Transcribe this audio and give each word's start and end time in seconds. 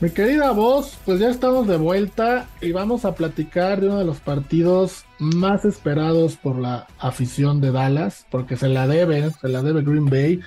Mi 0.00 0.08
querida 0.08 0.52
voz, 0.52 0.98
pues 1.04 1.20
ya 1.20 1.28
estamos 1.28 1.66
de 1.66 1.76
vuelta 1.76 2.48
y 2.62 2.72
vamos 2.72 3.04
a 3.04 3.14
platicar 3.14 3.82
de 3.82 3.88
uno 3.88 3.98
de 3.98 4.06
los 4.06 4.18
partidos 4.18 5.04
más 5.18 5.66
esperados 5.66 6.36
por 6.36 6.58
la 6.58 6.86
afición 6.98 7.60
de 7.60 7.70
Dallas, 7.70 8.24
porque 8.30 8.56
se 8.56 8.70
la 8.70 8.86
debe, 8.86 9.30
se 9.30 9.48
la 9.48 9.62
debe 9.62 9.82
Green 9.82 10.06
Bay. 10.06 10.40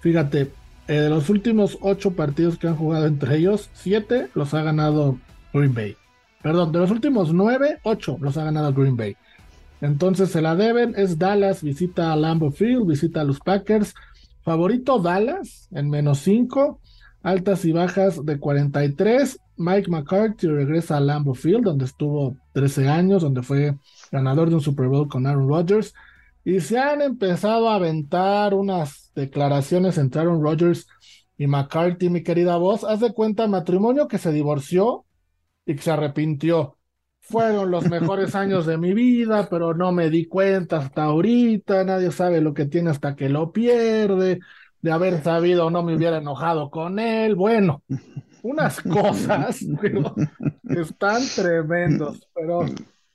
Fíjate, 0.00 0.52
eh, 0.88 0.92
de 0.92 1.08
los 1.08 1.30
últimos 1.30 1.78
ocho 1.80 2.10
partidos 2.10 2.58
que 2.58 2.68
han 2.68 2.76
jugado 2.76 3.06
entre 3.06 3.38
ellos, 3.38 3.70
siete 3.72 4.28
los 4.34 4.52
ha 4.52 4.62
ganado 4.62 5.18
Green 5.54 5.72
Bay. 5.72 5.96
Perdón, 6.42 6.72
de 6.72 6.80
los 6.80 6.90
últimos 6.90 7.32
nueve, 7.32 7.78
ocho 7.84 8.18
los 8.20 8.36
ha 8.36 8.44
ganado 8.44 8.74
Green 8.74 8.98
Bay. 8.98 9.16
Entonces 9.80 10.30
se 10.30 10.42
la 10.42 10.54
deben, 10.54 10.92
es 10.98 11.18
Dallas, 11.18 11.62
visita 11.62 12.12
a 12.12 12.16
Lambeau 12.16 12.50
Field, 12.50 12.86
visita 12.86 13.22
a 13.22 13.24
los 13.24 13.40
Packers. 13.40 13.94
Favorito 14.42 14.98
Dallas 14.98 15.66
en 15.72 15.88
menos 15.88 16.18
cinco 16.18 16.78
altas 17.22 17.64
y 17.64 17.72
bajas 17.72 18.24
de 18.24 18.38
43. 18.38 19.38
Mike 19.56 19.90
McCarthy 19.90 20.46
regresa 20.46 20.96
a 20.96 21.00
Lambeau 21.00 21.34
Field, 21.34 21.64
donde 21.64 21.84
estuvo 21.84 22.36
13 22.52 22.88
años, 22.88 23.22
donde 23.22 23.42
fue 23.42 23.76
ganador 24.12 24.48
de 24.48 24.56
un 24.56 24.60
Super 24.60 24.86
Bowl 24.86 25.08
con 25.08 25.26
Aaron 25.26 25.48
Rodgers. 25.48 25.94
Y 26.44 26.60
se 26.60 26.78
han 26.78 27.02
empezado 27.02 27.68
a 27.68 27.74
aventar 27.74 28.54
unas 28.54 29.12
declaraciones 29.14 29.98
entre 29.98 30.22
Aaron 30.22 30.42
Rodgers 30.42 30.86
y 31.36 31.46
McCarthy, 31.46 32.08
mi 32.08 32.22
querida 32.22 32.56
voz. 32.56 32.84
Haz 32.84 33.00
de 33.00 33.12
cuenta, 33.12 33.46
matrimonio 33.46 34.08
que 34.08 34.18
se 34.18 34.32
divorció 34.32 35.04
y 35.66 35.74
que 35.74 35.82
se 35.82 35.90
arrepintió. 35.90 36.76
Fueron 37.20 37.70
los 37.70 37.88
mejores 37.90 38.34
años 38.36 38.64
de 38.64 38.78
mi 38.78 38.94
vida, 38.94 39.48
pero 39.50 39.74
no 39.74 39.92
me 39.92 40.08
di 40.08 40.26
cuenta 40.26 40.78
hasta 40.78 41.04
ahorita. 41.04 41.84
Nadie 41.84 42.12
sabe 42.12 42.40
lo 42.40 42.54
que 42.54 42.66
tiene 42.66 42.90
hasta 42.90 43.16
que 43.16 43.28
lo 43.28 43.52
pierde 43.52 44.40
de 44.88 44.94
haber 44.94 45.22
sabido 45.22 45.68
no 45.68 45.82
me 45.82 45.94
hubiera 45.94 46.16
enojado 46.16 46.70
con 46.70 46.98
él. 46.98 47.34
Bueno, 47.34 47.82
unas 48.42 48.80
cosas 48.82 49.60
pero 49.78 50.14
están 50.64 51.22
tremendos. 51.36 52.26
Pero 52.34 52.64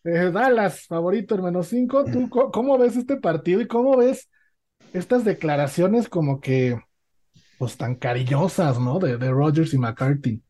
eh, 0.03 0.31
Dallas, 0.31 0.85
favorito 0.85 1.33
en 1.33 1.43
menos 1.45 1.69
cinco. 1.69 2.05
¿Tú 2.05 2.29
cómo 2.29 2.77
ves 2.77 2.95
este 2.95 3.17
partido 3.17 3.59
y 3.59 3.67
cómo 3.67 3.97
ves 3.97 4.29
estas 4.93 5.25
declaraciones 5.25 6.07
como 6.09 6.39
que, 6.39 6.79
pues 7.57 7.75
tan 7.75 7.95
cariñosas, 7.95 8.79
¿no? 8.79 8.99
De, 8.99 9.17
de 9.17 9.31
Rogers 9.31 9.73
y 9.73 9.79
McCarthy. 9.79 10.43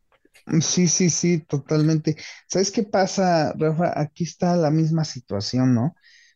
Sí, 0.60 0.88
sí, 0.88 1.08
sí, 1.08 1.38
totalmente. 1.40 2.16
¿Sabes 2.46 2.70
qué 2.70 2.82
pasa, 2.82 3.54
Rafa? 3.56 3.98
Aquí 3.98 4.24
está 4.24 4.56
la 4.56 4.70
misma 4.70 5.06
situación, 5.06 5.74
¿no? 5.74 5.94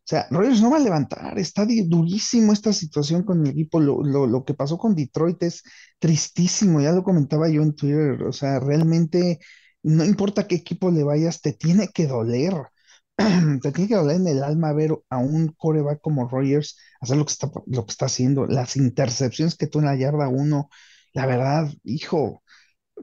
O 0.09 0.11
sea, 0.11 0.27
Rogers 0.31 0.63
no 0.63 0.71
va 0.71 0.79
a 0.79 0.81
levantar, 0.81 1.39
está 1.39 1.67
durísimo 1.67 2.55
esta 2.55 2.73
situación 2.73 3.25
con 3.25 3.45
el 3.45 3.51
equipo. 3.53 3.79
Lo, 3.79 4.43
que 4.47 4.55
pasó 4.55 4.79
con 4.79 4.95
Detroit 4.95 5.43
es 5.43 5.63
tristísimo, 5.99 6.81
ya 6.81 6.93
lo 6.93 7.03
comentaba 7.03 7.51
yo 7.51 7.61
en 7.63 7.75
Twitter. 7.75 8.23
O 8.23 8.33
sea, 8.33 8.59
realmente 8.59 9.39
no 9.83 10.07
importa 10.07 10.47
qué 10.47 10.55
equipo 10.57 10.91
le 10.91 11.05
vayas, 11.05 11.43
te 11.43 11.53
tiene 11.53 11.89
que 11.89 12.07
doler. 12.07 12.55
te 13.63 13.71
tiene 13.73 13.89
que 13.89 13.97
doler 13.97 14.17
en 14.17 14.29
el 14.29 14.43
alma 14.43 14.73
ver 14.73 14.99
a 15.11 15.19
un 15.19 15.49
coreback 15.49 16.01
como 16.01 16.27
Rogers 16.27 16.79
hacer 17.03 17.19
lo 17.19 17.27
que 17.27 17.33
está, 17.33 17.51
lo 17.67 17.85
que 17.85 17.91
está 17.91 18.07
haciendo, 18.07 18.47
las 18.47 18.77
intercepciones 18.77 19.57
que 19.57 19.67
tú 19.67 19.81
en 19.81 19.87
la 19.87 19.97
yarda 19.97 20.29
uno. 20.29 20.71
La 21.13 21.27
verdad, 21.27 21.71
hijo, 21.85 22.43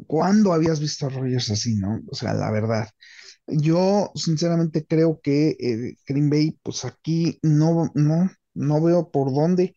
¿cuándo 0.07 0.53
habías 0.53 0.79
visto 0.79 1.05
a 1.05 1.09
Rogers 1.09 1.51
así, 1.51 1.75
no? 1.75 2.01
O 2.09 2.15
sea, 2.15 2.33
la 2.33 2.49
verdad. 2.51 2.89
Yo 3.47 4.11
sinceramente 4.15 4.85
creo 4.85 5.19
que 5.21 5.49
eh, 5.59 5.97
Green 6.07 6.29
Bay, 6.29 6.57
pues 6.63 6.83
aquí 6.83 7.37
no, 7.43 7.91
no, 7.93 8.31
no 8.53 8.81
veo 8.81 9.11
por 9.11 9.33
dónde. 9.33 9.75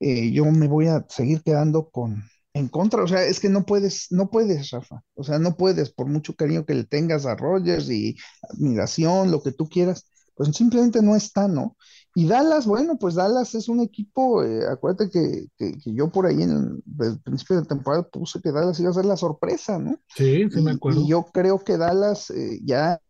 Eh, 0.00 0.30
yo 0.32 0.44
me 0.46 0.68
voy 0.68 0.88
a 0.88 1.06
seguir 1.08 1.42
quedando 1.42 1.88
con 1.88 2.24
en 2.52 2.68
contra. 2.68 3.02
O 3.02 3.08
sea, 3.08 3.24
es 3.24 3.40
que 3.40 3.48
no 3.48 3.64
puedes, 3.64 4.08
no 4.10 4.30
puedes, 4.30 4.70
Rafa. 4.70 5.02
O 5.14 5.24
sea, 5.24 5.38
no 5.38 5.56
puedes, 5.56 5.90
por 5.90 6.06
mucho 6.08 6.34
cariño 6.34 6.66
que 6.66 6.74
le 6.74 6.84
tengas 6.84 7.26
a 7.26 7.36
Rogers 7.36 7.88
y 7.90 8.16
admiración, 8.50 9.30
lo 9.30 9.42
que 9.42 9.52
tú 9.52 9.68
quieras, 9.68 10.06
pues 10.34 10.54
simplemente 10.54 11.00
no 11.02 11.16
está, 11.16 11.48
¿no? 11.48 11.76
Y 12.14 12.26
Dallas, 12.26 12.66
bueno, 12.66 12.98
pues 12.98 13.14
Dallas 13.14 13.54
es 13.54 13.68
un 13.68 13.80
equipo, 13.80 14.42
eh, 14.42 14.66
acuérdate 14.70 15.10
que, 15.10 15.48
que, 15.58 15.92
yo 15.92 16.10
por 16.10 16.26
ahí 16.26 16.42
en 16.42 16.82
el, 16.98 17.20
principio 17.20 17.60
de 17.60 17.66
temporada 17.66 18.08
puse 18.08 18.40
que 18.40 18.52
Dallas 18.52 18.80
iba 18.80 18.88
a 18.88 18.94
ser 18.94 19.04
la 19.04 19.18
sorpresa, 19.18 19.78
¿no? 19.78 19.98
Sí, 20.14 20.48
sí 20.50 20.62
me 20.62 20.72
acuerdo. 20.72 21.02
Y 21.02 21.08
yo 21.08 21.26
creo 21.32 21.58
que 21.62 21.76
Dallas 21.76 22.32
ya 22.62 23.00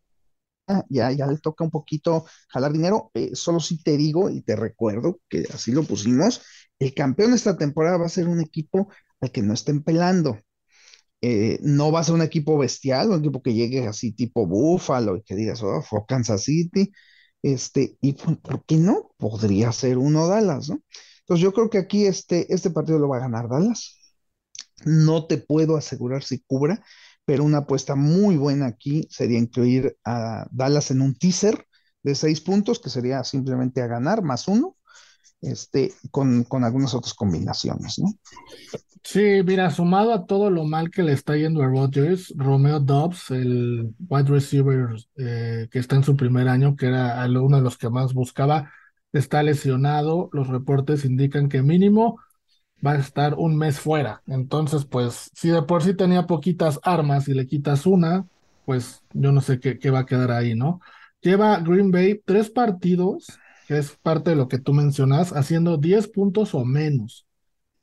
ya, 0.88 1.12
ya 1.12 1.26
le 1.26 1.38
toca 1.38 1.64
un 1.64 1.70
poquito 1.70 2.26
jalar 2.48 2.72
dinero. 2.72 3.10
Eh, 3.14 3.30
solo 3.34 3.60
si 3.60 3.82
te 3.82 3.96
digo 3.96 4.30
y 4.30 4.42
te 4.42 4.56
recuerdo 4.56 5.20
que 5.28 5.44
así 5.52 5.72
lo 5.72 5.84
pusimos, 5.84 6.42
el 6.78 6.94
campeón 6.94 7.30
de 7.30 7.36
esta 7.36 7.56
temporada 7.56 7.96
va 7.98 8.06
a 8.06 8.08
ser 8.08 8.28
un 8.28 8.40
equipo 8.40 8.88
al 9.20 9.30
que 9.32 9.42
no 9.42 9.54
estén 9.54 9.82
pelando. 9.82 10.38
Eh, 11.22 11.58
no 11.62 11.90
va 11.92 12.00
a 12.00 12.04
ser 12.04 12.14
un 12.14 12.22
equipo 12.22 12.58
bestial, 12.58 13.10
un 13.10 13.20
equipo 13.20 13.42
que 13.42 13.54
llegue 13.54 13.86
así 13.86 14.12
tipo 14.12 14.46
Buffalo 14.46 15.16
y 15.16 15.22
que 15.22 15.34
digas, 15.34 15.62
oh, 15.62 15.82
fue 15.82 16.00
Kansas 16.06 16.44
City. 16.44 16.92
Este, 17.42 17.96
y 18.00 18.14
¿por 18.14 18.64
qué 18.66 18.76
no? 18.76 19.12
Podría 19.18 19.72
ser 19.72 19.98
uno 19.98 20.26
Dallas, 20.28 20.68
¿no? 20.68 20.82
Entonces 21.20 21.42
yo 21.42 21.52
creo 21.52 21.70
que 21.70 21.78
aquí 21.78 22.06
este, 22.06 22.52
este 22.52 22.70
partido 22.70 22.98
lo 22.98 23.08
va 23.08 23.18
a 23.18 23.20
ganar 23.20 23.48
Dallas. 23.48 23.98
No 24.84 25.26
te 25.26 25.38
puedo 25.38 25.76
asegurar 25.76 26.22
si 26.24 26.40
cubra, 26.40 26.84
pero 27.26 27.44
una 27.44 27.58
apuesta 27.58 27.96
muy 27.96 28.36
buena 28.36 28.66
aquí 28.66 29.06
sería 29.10 29.38
incluir 29.38 29.98
a 30.04 30.46
Dallas 30.50 30.90
en 30.90 31.02
un 31.02 31.14
teaser 31.14 31.66
de 32.02 32.14
seis 32.14 32.40
puntos, 32.40 32.78
que 32.78 32.88
sería 32.88 33.24
simplemente 33.24 33.82
a 33.82 33.88
ganar 33.88 34.22
más 34.22 34.46
uno, 34.46 34.76
este, 35.42 35.92
con, 36.10 36.44
con 36.44 36.64
algunas 36.64 36.94
otras 36.94 37.14
combinaciones, 37.14 37.98
¿no? 37.98 38.14
Sí, 39.02 39.42
mira, 39.44 39.70
sumado 39.70 40.12
a 40.12 40.26
todo 40.26 40.50
lo 40.50 40.64
mal 40.64 40.90
que 40.90 41.02
le 41.02 41.12
está 41.12 41.36
yendo 41.36 41.62
a 41.62 41.66
Rodgers, 41.66 42.32
Romeo 42.36 42.80
Dobbs, 42.80 43.30
el 43.30 43.94
wide 44.08 44.30
receiver 44.30 44.88
eh, 45.16 45.68
que 45.70 45.78
está 45.78 45.96
en 45.96 46.04
su 46.04 46.16
primer 46.16 46.48
año, 46.48 46.74
que 46.76 46.86
era 46.86 47.24
uno 47.26 47.56
de 47.56 47.62
los 47.62 47.76
que 47.76 47.90
más 47.90 48.14
buscaba, 48.14 48.72
está 49.12 49.42
lesionado. 49.42 50.28
Los 50.32 50.48
reportes 50.48 51.04
indican 51.04 51.48
que 51.48 51.62
mínimo 51.62 52.20
va 52.84 52.92
a 52.92 52.98
estar 52.98 53.34
un 53.34 53.56
mes 53.56 53.78
fuera. 53.80 54.22
Entonces, 54.26 54.84
pues, 54.84 55.30
si 55.34 55.48
de 55.48 55.62
por 55.62 55.82
sí 55.82 55.94
tenía 55.94 56.26
poquitas 56.26 56.80
armas 56.82 57.28
y 57.28 57.34
le 57.34 57.46
quitas 57.46 57.86
una, 57.86 58.26
pues 58.64 59.02
yo 59.12 59.32
no 59.32 59.40
sé 59.40 59.60
qué, 59.60 59.78
qué 59.78 59.90
va 59.90 60.00
a 60.00 60.06
quedar 60.06 60.30
ahí, 60.32 60.54
¿no? 60.54 60.80
Lleva 61.20 61.58
Green 61.60 61.90
Bay 61.90 62.20
tres 62.24 62.50
partidos, 62.50 63.26
que 63.66 63.78
es 63.78 63.96
parte 64.02 64.30
de 64.30 64.36
lo 64.36 64.48
que 64.48 64.58
tú 64.58 64.72
mencionas, 64.72 65.32
haciendo 65.32 65.76
10 65.76 66.08
puntos 66.08 66.54
o 66.54 66.64
menos. 66.64 67.26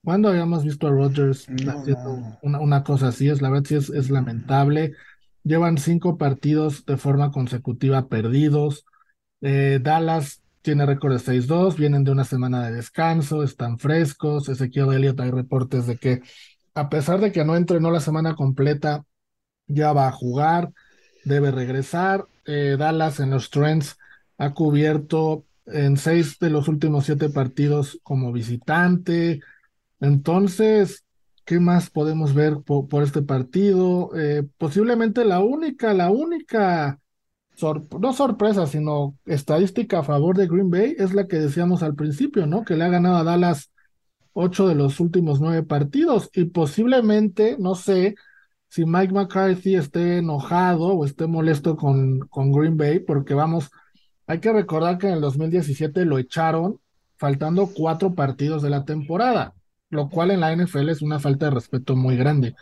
¿Cuándo 0.04 0.30
habíamos 0.30 0.66
visto 0.66 0.88
a 0.88 0.92
Rodgers 0.92 1.48
haciendo 1.48 2.38
Una, 2.42 2.84
cosa 2.84 3.08
así? 3.08 3.30
Es 3.30 3.42
la 3.42 3.50
verdad, 3.50 3.66
sí 3.66 3.75
es, 3.75 3.90
es 3.90 4.10
lamentable. 4.10 4.94
Llevan 5.44 5.78
cinco 5.78 6.18
partidos 6.18 6.86
de 6.86 6.98
forma 6.98 7.31
consecutiva 7.31 8.08
perdidos. 8.08 8.86
Eh, 9.42 9.80
Dallas 9.81 10.43
tiene 10.63 10.85
récord 10.85 11.13
de 11.13 11.19
6-2, 11.19 11.75
vienen 11.75 12.03
de 12.03 12.12
una 12.12 12.24
semana 12.24 12.66
de 12.66 12.75
descanso, 12.75 13.44
están 13.44 13.78
frescos. 13.78 14.50
Ezequiel 14.50 14.94
Elliott, 14.94 15.19
hay 15.19 15.29
reportes 15.29 15.85
de 15.85 15.97
que, 15.97 16.22
a 16.74 16.90
pesar 16.90 17.19
de 17.19 17.31
que 17.31 17.44
no 17.44 17.56
entrenó 17.57 17.91
la 17.91 18.00
semana 18.00 18.35
completa, 18.35 19.03
ya 19.68 19.91
va 19.91 20.07
a 20.07 20.12
jugar, 20.13 20.72
debe 21.25 21.51
regresar. 21.51 22.25
Eh, 22.46 22.78
Dallas 22.79 23.19
en 23.19 23.31
los 23.31 23.50
Trends 23.50 23.97
ha 24.38 24.53
cubierto 24.53 25.46
en 25.66 25.97
seis 25.97 26.40
de 26.40 26.50
los 26.50 26.68
últimos 26.69 27.06
siete 27.06 27.30
partidos 27.30 28.00
como 28.01 28.31
visitante. 28.31 29.41
Entonces, 30.00 31.03
¿qué 31.44 31.59
más 31.59 31.90
podemos 31.90 32.34
ver 32.34 32.59
por, 32.66 33.03
este 33.03 33.22
partido? 33.22 34.12
Eh, 34.15 34.44
posiblemente 34.57 35.25
la 35.25 35.42
única, 35.42 35.94
la 35.94 36.10
única 36.10 37.01
no 37.61 38.13
sorpresa, 38.13 38.67
sino 38.67 39.15
estadística 39.25 40.00
a 40.00 40.03
favor 40.03 40.35
de 40.38 40.47
Green 40.47 40.69
Bay 40.69 40.95
es 40.97 41.13
la 41.13 41.27
que 41.27 41.38
decíamos 41.38 41.83
al 41.83 41.95
principio, 41.95 42.45
¿no? 42.47 42.63
Que 42.63 42.75
le 42.75 42.83
ha 42.83 42.89
ganado 42.89 43.17
a 43.17 43.23
Dallas 43.23 43.71
ocho 44.33 44.67
de 44.67 44.75
los 44.75 45.00
últimos 45.00 45.39
nueve 45.39 45.63
partidos 45.63 46.29
y 46.33 46.45
posiblemente, 46.45 47.55
no 47.59 47.75
sé, 47.75 48.15
si 48.69 48.85
Mike 48.85 49.13
McCarthy 49.13 49.75
esté 49.75 50.17
enojado 50.17 50.88
o 50.88 51.05
esté 51.05 51.27
molesto 51.27 51.77
con, 51.77 52.21
con 52.21 52.51
Green 52.51 52.75
Bay, 52.75 53.00
porque 53.00 53.35
vamos, 53.35 53.69
hay 54.25 54.39
que 54.39 54.51
recordar 54.51 54.97
que 54.97 55.07
en 55.07 55.13
el 55.13 55.21
2017 55.21 56.05
lo 56.05 56.17
echaron 56.17 56.79
faltando 57.17 57.67
cuatro 57.67 58.15
partidos 58.15 58.63
de 58.63 58.71
la 58.71 58.85
temporada, 58.85 59.53
lo 59.89 60.09
cual 60.09 60.31
en 60.31 60.39
la 60.39 60.51
NFL 60.55 60.89
es 60.89 61.01
una 61.03 61.19
falta 61.19 61.45
de 61.45 61.51
respeto 61.51 61.95
muy 61.95 62.17
grande 62.17 62.55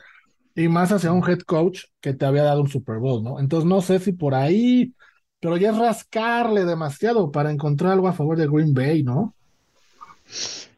y 0.55 0.67
más 0.67 0.91
hacia 0.91 1.11
un 1.11 1.27
head 1.27 1.39
coach 1.39 1.81
que 2.01 2.13
te 2.13 2.25
había 2.25 2.43
dado 2.43 2.61
un 2.61 2.69
Super 2.69 2.97
Bowl, 2.97 3.23
¿no? 3.23 3.39
Entonces 3.39 3.67
no 3.67 3.81
sé 3.81 3.99
si 3.99 4.13
por 4.13 4.35
ahí, 4.35 4.93
pero 5.39 5.57
ya 5.57 5.71
es 5.71 5.77
rascarle 5.77 6.65
demasiado 6.65 7.31
para 7.31 7.51
encontrar 7.51 7.93
algo 7.93 8.07
a 8.07 8.13
favor 8.13 8.37
de 8.37 8.47
Green 8.47 8.73
Bay, 8.73 9.03
¿no? 9.03 9.35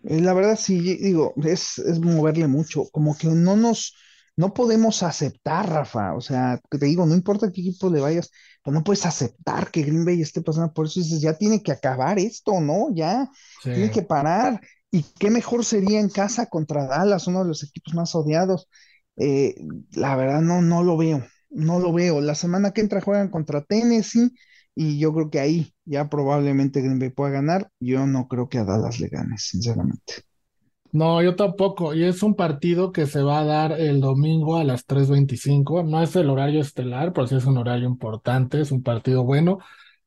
Eh, 0.04 0.22
la 0.22 0.34
verdad 0.34 0.58
sí, 0.60 0.98
digo, 0.98 1.34
es, 1.44 1.78
es 1.80 2.00
moverle 2.00 2.48
mucho, 2.48 2.86
como 2.92 3.18
que 3.18 3.28
no 3.28 3.56
nos, 3.56 3.96
no 4.36 4.54
podemos 4.54 5.04
aceptar, 5.04 5.70
Rafa, 5.70 6.14
o 6.16 6.22
sea, 6.22 6.60
te 6.70 6.86
digo, 6.86 7.06
no 7.06 7.16
importa 7.16 7.52
qué 7.52 7.62
equipo 7.62 7.90
le 7.90 8.02
vayas, 8.02 8.30
pero 8.64 8.76
no 8.76 8.84
puedes 8.84 9.06
aceptar 9.06 9.72
que 9.72 9.84
Green 9.84 10.06
Bay 10.06 10.22
esté 10.22 10.42
pasando 10.42 10.74
por 10.74 10.88
eso, 10.88 11.00
dices, 11.00 11.22
ya 11.22 11.38
tiene 11.38 11.62
que 11.62 11.72
acabar 11.72 12.20
esto, 12.20 12.60
¿no? 12.62 12.88
Ya, 12.94 13.30
tiene 13.62 13.92
que 13.92 14.02
parar, 14.04 14.60
y 14.92 15.04
qué 15.20 15.32
mejor 15.32 15.66
sería 15.66 16.00
en 16.00 16.10
casa 16.10 16.46
contra 16.46 16.86
Dallas, 16.86 17.28
uno 17.28 17.42
de 17.42 17.48
los 17.48 17.64
equipos 17.64 17.96
más 17.96 18.14
odiados. 18.14 18.70
Eh, 19.18 19.56
la 19.92 20.16
verdad 20.16 20.42
no, 20.42 20.62
no 20.62 20.84
lo 20.84 20.98
veo, 20.98 21.24
no 21.50 21.80
lo 21.80 21.94
veo. 21.94 22.22
La 22.22 22.36
semana 22.36 22.72
que 22.72 22.82
entra 22.82 23.02
juegan 23.02 23.30
contra 23.30 23.64
Tennessee 23.64 24.32
y 24.76 25.00
yo 25.00 25.14
creo 25.14 25.30
que 25.30 25.40
ahí 25.40 25.74
ya 25.86 26.10
probablemente 26.10 26.82
Green 26.82 27.00
Bay 27.00 27.10
pueda 27.10 27.32
ganar. 27.32 27.70
Yo 27.80 28.06
no 28.08 28.28
creo 28.28 28.50
que 28.50 28.58
a 28.60 28.64
Dallas 28.66 29.00
le 29.00 29.08
gane, 29.10 29.38
sinceramente. 29.38 30.24
No, 30.92 31.22
yo 31.24 31.36
tampoco. 31.36 31.96
Y 31.96 32.04
es 32.04 32.22
un 32.22 32.36
partido 32.36 32.92
que 32.92 33.08
se 33.08 33.24
va 33.24 33.40
a 33.40 33.44
dar 33.46 33.72
el 33.74 34.00
domingo 34.00 34.58
a 34.58 34.64
las 34.64 34.86
3.25. 34.86 35.82
No 35.84 36.02
es 36.04 36.16
el 36.16 36.30
horario 36.30 36.62
estelar, 36.62 37.14
pero 37.14 37.26
sí 37.28 37.36
es 37.36 37.46
un 37.46 37.58
horario 37.58 37.88
importante, 37.88 38.62
es 38.62 38.72
un 38.72 38.84
partido 38.84 39.24
bueno. 39.24 39.58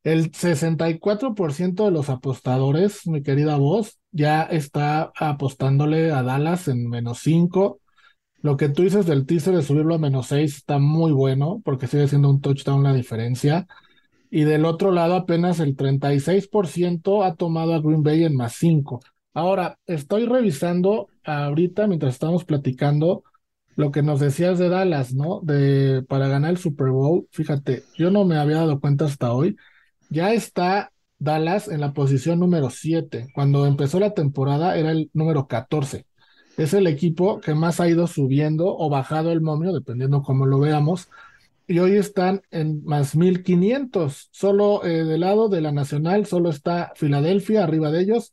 El 0.04 0.30
64% 0.32 1.84
de 1.86 1.90
los 1.90 2.08
apostadores, 2.08 3.04
mi 3.08 3.22
querida 3.24 3.56
voz, 3.56 3.98
ya 4.12 4.42
está 4.44 5.10
apostándole 5.18 6.12
a 6.12 6.22
Dallas 6.22 6.68
en 6.68 6.88
menos 6.88 7.18
5. 7.20 7.80
Lo 8.42 8.56
que 8.56 8.68
tú 8.68 8.82
dices 8.82 9.06
del 9.06 9.26
teaser 9.26 9.54
de 9.56 9.62
subirlo 9.62 9.94
a 9.94 9.98
menos 9.98 10.28
6 10.28 10.56
está 10.56 10.78
muy 10.78 11.12
bueno 11.12 11.60
porque 11.64 11.86
sigue 11.86 12.08
siendo 12.08 12.30
un 12.30 12.40
touchdown 12.40 12.82
la 12.82 12.94
diferencia. 12.94 13.66
Y 14.30 14.44
del 14.44 14.64
otro 14.64 14.90
lado 14.90 15.14
apenas 15.14 15.60
el 15.60 15.76
36% 15.76 17.24
ha 17.24 17.34
tomado 17.36 17.74
a 17.74 17.80
Green 17.80 18.02
Bay 18.02 18.24
en 18.24 18.36
más 18.36 18.54
5. 18.56 19.00
Ahora, 19.34 19.78
estoy 19.86 20.26
revisando 20.26 21.08
ahorita 21.24 21.86
mientras 21.86 22.14
estamos 22.14 22.44
platicando 22.44 23.22
lo 23.76 23.90
que 23.90 24.02
nos 24.02 24.20
decías 24.20 24.58
de 24.58 24.70
Dallas, 24.70 25.12
¿no? 25.14 25.40
De 25.42 26.02
para 26.08 26.28
ganar 26.28 26.50
el 26.50 26.56
Super 26.56 26.88
Bowl. 26.88 27.28
Fíjate, 27.30 27.84
yo 27.96 28.10
no 28.10 28.24
me 28.24 28.36
había 28.38 28.56
dado 28.56 28.80
cuenta 28.80 29.04
hasta 29.04 29.32
hoy. 29.32 29.56
Ya 30.08 30.32
está 30.32 30.92
Dallas 31.18 31.68
en 31.68 31.80
la 31.80 31.92
posición 31.92 32.40
número 32.40 32.70
7. 32.70 33.28
Cuando 33.34 33.66
empezó 33.66 34.00
la 34.00 34.14
temporada 34.14 34.76
era 34.78 34.90
el 34.90 35.10
número 35.12 35.46
14. 35.46 36.06
Es 36.56 36.74
el 36.74 36.86
equipo 36.86 37.40
que 37.40 37.54
más 37.54 37.80
ha 37.80 37.88
ido 37.88 38.06
subiendo 38.06 38.76
o 38.76 38.88
bajado 38.88 39.32
el 39.32 39.40
momio, 39.40 39.72
dependiendo 39.72 40.22
cómo 40.22 40.46
lo 40.46 40.58
veamos. 40.58 41.08
Y 41.66 41.80
hoy 41.80 41.96
están 41.96 42.42
en 42.50 42.84
más 42.84 43.16
1500. 43.16 44.28
Solo 44.30 44.84
eh, 44.84 45.04
del 45.04 45.20
lado 45.20 45.48
de 45.48 45.60
la 45.60 45.72
Nacional, 45.72 46.26
solo 46.26 46.50
está 46.50 46.92
Filadelfia 46.94 47.64
arriba 47.64 47.90
de 47.90 48.02
ellos 48.02 48.32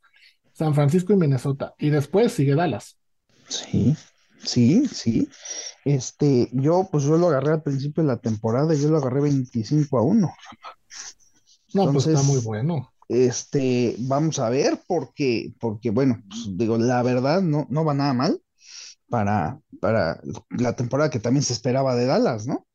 San 0.53 0.75
Francisco 0.75 1.13
y 1.13 1.17
Minnesota. 1.17 1.73
Y 1.77 1.89
después 1.89 2.31
sigue 2.31 2.55
Dallas. 2.55 2.97
Sí, 3.47 3.95
sí, 4.37 4.87
sí. 4.87 5.27
Este, 5.83 6.49
yo, 6.53 6.87
pues 6.91 7.03
yo 7.03 7.17
lo 7.17 7.27
agarré 7.27 7.53
al 7.53 7.63
principio 7.63 8.03
de 8.03 8.07
la 8.07 8.17
temporada 8.17 8.73
y 8.73 8.81
yo 8.81 8.89
lo 8.89 8.97
agarré 8.97 9.21
25 9.21 9.97
a 9.97 10.03
1. 10.03 10.33
No, 11.73 11.91
pues 11.91 12.07
está 12.07 12.21
muy 12.23 12.39
bueno. 12.39 12.93
Este, 13.09 13.95
vamos 14.00 14.39
a 14.39 14.50
ver, 14.50 14.79
porque, 14.88 15.53
porque 15.59 15.89
bueno, 15.91 16.21
pues, 16.27 16.50
digo, 16.57 16.77
la 16.77 17.01
verdad 17.03 17.41
no, 17.41 17.67
no 17.69 17.85
va 17.85 17.94
nada 17.94 18.13
mal 18.13 18.41
para, 19.09 19.59
para 19.79 20.19
la 20.50 20.75
temporada 20.75 21.09
que 21.09 21.19
también 21.19 21.44
se 21.44 21.53
esperaba 21.53 21.95
de 21.95 22.05
Dallas, 22.05 22.47
¿no? 22.47 22.67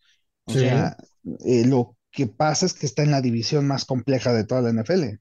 O 0.45 0.53
sea, 0.53 0.97
eh, 1.45 1.67
lo 1.67 1.97
que 2.11 2.27
pasa 2.27 2.67
es 2.67 2.75
que 2.75 2.87
está 2.87 3.03
en 3.03 3.11
la 3.11 3.21
división 3.21 3.67
más 3.67 3.85
compleja 3.85 4.33
de 4.33 4.45
toda 4.45 4.63
la 4.63 4.71
NFL. 4.71 5.21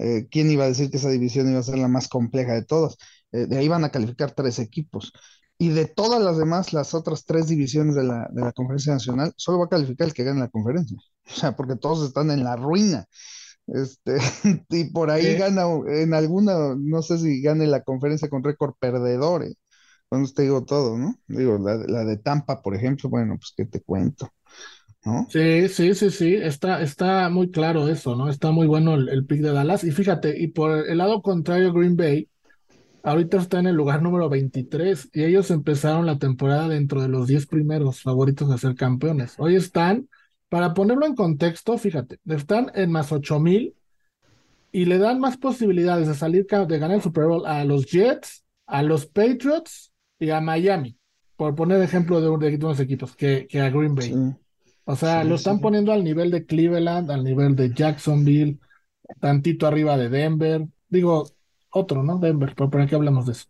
Eh, 0.00 0.28
¿Quién 0.30 0.48
iba 0.48 0.62
a 0.62 0.68
decir 0.68 0.92
que 0.92 0.98
esa 0.98 1.10
división 1.10 1.50
iba 1.50 1.58
a 1.58 1.62
ser 1.64 1.76
la 1.76 1.88
más 1.88 2.06
compleja 2.06 2.52
de 2.52 2.64
todas? 2.64 2.96
Eh, 3.32 3.46
de 3.48 3.58
ahí 3.58 3.66
van 3.66 3.84
a 3.84 3.90
calificar 3.90 4.30
tres 4.30 4.60
equipos. 4.60 5.12
Y 5.58 5.70
de 5.70 5.86
todas 5.86 6.22
las 6.22 6.38
demás, 6.38 6.72
las 6.72 6.94
otras 6.94 7.24
tres 7.24 7.48
divisiones 7.48 7.96
de 7.96 8.04
la, 8.04 8.28
de 8.30 8.42
la 8.42 8.52
conferencia 8.52 8.92
nacional, 8.92 9.32
solo 9.36 9.58
va 9.58 9.64
a 9.64 9.68
calificar 9.68 10.06
el 10.06 10.14
que 10.14 10.22
gane 10.22 10.38
la 10.38 10.48
conferencia. 10.48 10.96
O 11.26 11.30
sea, 11.34 11.56
porque 11.56 11.74
todos 11.74 12.06
están 12.06 12.30
en 12.30 12.44
la 12.44 12.54
ruina. 12.54 13.06
Este, 13.68 14.18
y 14.70 14.90
por 14.90 15.10
ahí 15.10 15.36
gana 15.36 15.64
en 15.88 16.14
alguna, 16.14 16.74
no 16.76 17.02
sé 17.02 17.18
si 17.18 17.42
gane 17.42 17.66
la 17.66 17.82
conferencia 17.82 18.28
con 18.28 18.44
récord 18.44 18.74
perdedores. 18.78 19.56
Cuando 20.08 20.30
te 20.32 20.42
digo 20.42 20.64
todo, 20.64 20.96
¿no? 20.96 21.14
Digo, 21.26 21.58
la, 21.58 21.76
la 21.76 22.04
de 22.04 22.16
Tampa, 22.16 22.62
por 22.62 22.74
ejemplo, 22.74 23.10
bueno, 23.10 23.36
pues 23.38 23.52
qué 23.56 23.66
te 23.66 23.82
cuento. 23.82 24.30
Sí, 25.28 25.68
sí, 25.68 25.94
sí, 25.94 26.10
sí, 26.10 26.34
está, 26.34 26.82
está 26.82 27.30
muy 27.30 27.50
claro 27.50 27.88
eso, 27.88 28.14
¿no? 28.14 28.28
Está 28.28 28.50
muy 28.50 28.66
bueno 28.66 28.94
el, 28.94 29.24
pick 29.26 29.40
de 29.40 29.52
Dallas. 29.52 29.84
Y 29.84 29.90
fíjate, 29.90 30.38
y 30.38 30.48
por 30.48 30.86
el 30.88 30.98
lado 30.98 31.22
contrario, 31.22 31.72
Green 31.72 31.96
Bay, 31.96 32.28
ahorita 33.02 33.38
está 33.38 33.60
en 33.60 33.68
el 33.68 33.76
lugar 33.76 34.02
número 34.02 34.28
23 34.28 35.10
y 35.12 35.24
ellos 35.24 35.50
empezaron 35.50 36.04
la 36.04 36.18
temporada 36.18 36.68
dentro 36.68 37.00
de 37.00 37.08
los 37.08 37.26
10 37.26 37.46
primeros 37.46 38.02
favoritos 38.02 38.50
a 38.50 38.58
ser 38.58 38.74
campeones. 38.74 39.34
Hoy 39.38 39.56
están, 39.56 40.08
para 40.48 40.74
ponerlo 40.74 41.06
en 41.06 41.14
contexto, 41.14 41.76
fíjate, 41.76 42.18
están 42.26 42.70
en 42.74 42.90
más 42.90 43.12
8000 43.12 43.74
y 44.72 44.84
le 44.84 44.98
dan 44.98 45.20
más 45.20 45.36
posibilidades 45.36 46.08
de 46.08 46.14
salir, 46.14 46.46
de 46.46 46.78
ganar 46.78 46.96
el 46.96 47.02
Super 47.02 47.26
Bowl 47.26 47.46
a 47.46 47.64
los 47.64 47.86
Jets, 47.86 48.44
a 48.66 48.82
los 48.82 49.06
Patriots 49.06 49.92
y 50.18 50.30
a 50.30 50.40
Miami, 50.40 50.96
por 51.36 51.54
poner 51.54 51.82
ejemplo 51.82 52.20
de, 52.20 52.28
unos 52.28 52.80
equipos, 52.80 53.16
que, 53.16 53.46
que 53.48 53.60
a 53.60 53.70
Green 53.70 53.94
Bay. 53.94 54.14
O 54.84 54.96
sea, 54.96 55.22
lo 55.24 55.34
están 55.34 55.60
poniendo 55.60 55.92
al 55.92 56.02
nivel 56.02 56.30
de 56.30 56.46
Cleveland, 56.46 57.10
al 57.10 57.22
nivel 57.22 57.54
de 57.54 57.72
Jacksonville, 57.74 58.58
tantito 59.20 59.66
arriba 59.66 59.98
de 59.98 60.08
Denver. 60.08 60.66
Digo, 60.88 61.28
otro, 61.70 62.02
¿no? 62.02 62.18
Denver, 62.18 62.54
pero 62.56 62.70
¿para 62.70 62.86
qué 62.86 62.94
hablamos 62.94 63.26
de 63.26 63.32
eso? 63.32 63.46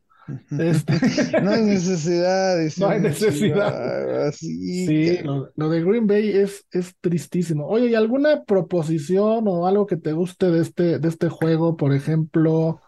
Este... 0.59 0.93
no 1.43 1.51
hay 1.51 1.63
necesidad. 1.65 2.57
De 2.57 2.73
no 2.79 2.89
hay 2.89 3.01
necesidad. 3.01 4.33
sí, 4.33 5.19
lo, 5.23 5.69
de 5.69 5.83
Green 5.83 6.07
Bay 6.07 6.31
es, 6.31 6.65
es 6.71 6.95
tristísimo. 7.01 7.67
Oye, 7.67 7.87
¿y 7.89 7.95
alguna 7.95 8.45
proposición 8.45 9.45
o 9.47 9.67
algo 9.67 9.87
que 9.87 9.97
te 9.97 10.13
guste 10.13 10.51
de 10.51 10.61
este, 10.61 10.99
de 10.99 11.09
este 11.09 11.29
juego? 11.29 11.77
Por 11.77 11.95
ejemplo, 11.95 12.81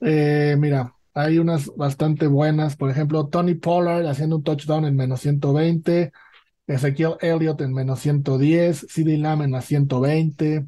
eh, 0.00 0.56
mira, 0.58 0.94
hay 1.14 1.38
unas 1.38 1.70
bastante 1.76 2.26
buenas. 2.26 2.76
Por 2.76 2.90
ejemplo, 2.90 3.28
Tony 3.28 3.54
Pollard 3.54 4.06
haciendo 4.06 4.36
un 4.36 4.42
touchdown 4.42 4.84
en 4.84 4.96
menos 4.96 5.20
120. 5.20 6.12
Ezequiel 6.66 7.16
Elliott 7.20 7.60
en 7.60 7.74
menos 7.74 8.00
110, 8.00 8.86
CD 8.88 9.18
Lamb 9.18 9.42
en 9.42 9.50
más 9.50 9.66
120. 9.66 10.66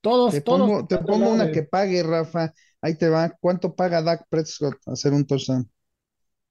Todos, 0.00 0.32
te 0.32 0.40
todos. 0.40 0.60
Pongo, 0.60 0.86
te 0.86 0.98
pongo 0.98 1.30
una 1.30 1.50
que 1.50 1.62
pague, 1.62 2.02
Rafa. 2.02 2.52
Ahí 2.80 2.96
te 2.96 3.08
va. 3.08 3.30
¿Cuánto 3.40 3.74
paga 3.74 4.02
Dak 4.02 4.26
Prescott 4.28 4.76
hacer 4.86 5.12
un 5.12 5.26
touchdown? 5.26 5.70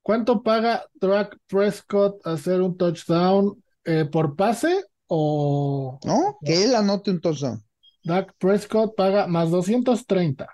¿Cuánto 0.02 0.42
paga 0.44 0.86
Dak 0.96 1.38
Prescott 1.48 2.26
hacer 2.26 2.62
un 2.62 2.78
touchdown 2.78 3.64
eh, 3.84 4.06
por 4.06 4.36
pase 4.36 4.86
o...? 5.07 6.00
No, 6.06 6.38
que 6.44 6.64
él 6.64 6.76
anote 6.76 7.12
un 7.12 7.22
touchdown. 7.22 7.64
Dak 8.04 8.34
Prescott 8.38 8.96
paga 8.96 9.28
más 9.28 9.52
230. 9.52 10.46
A 10.46 10.50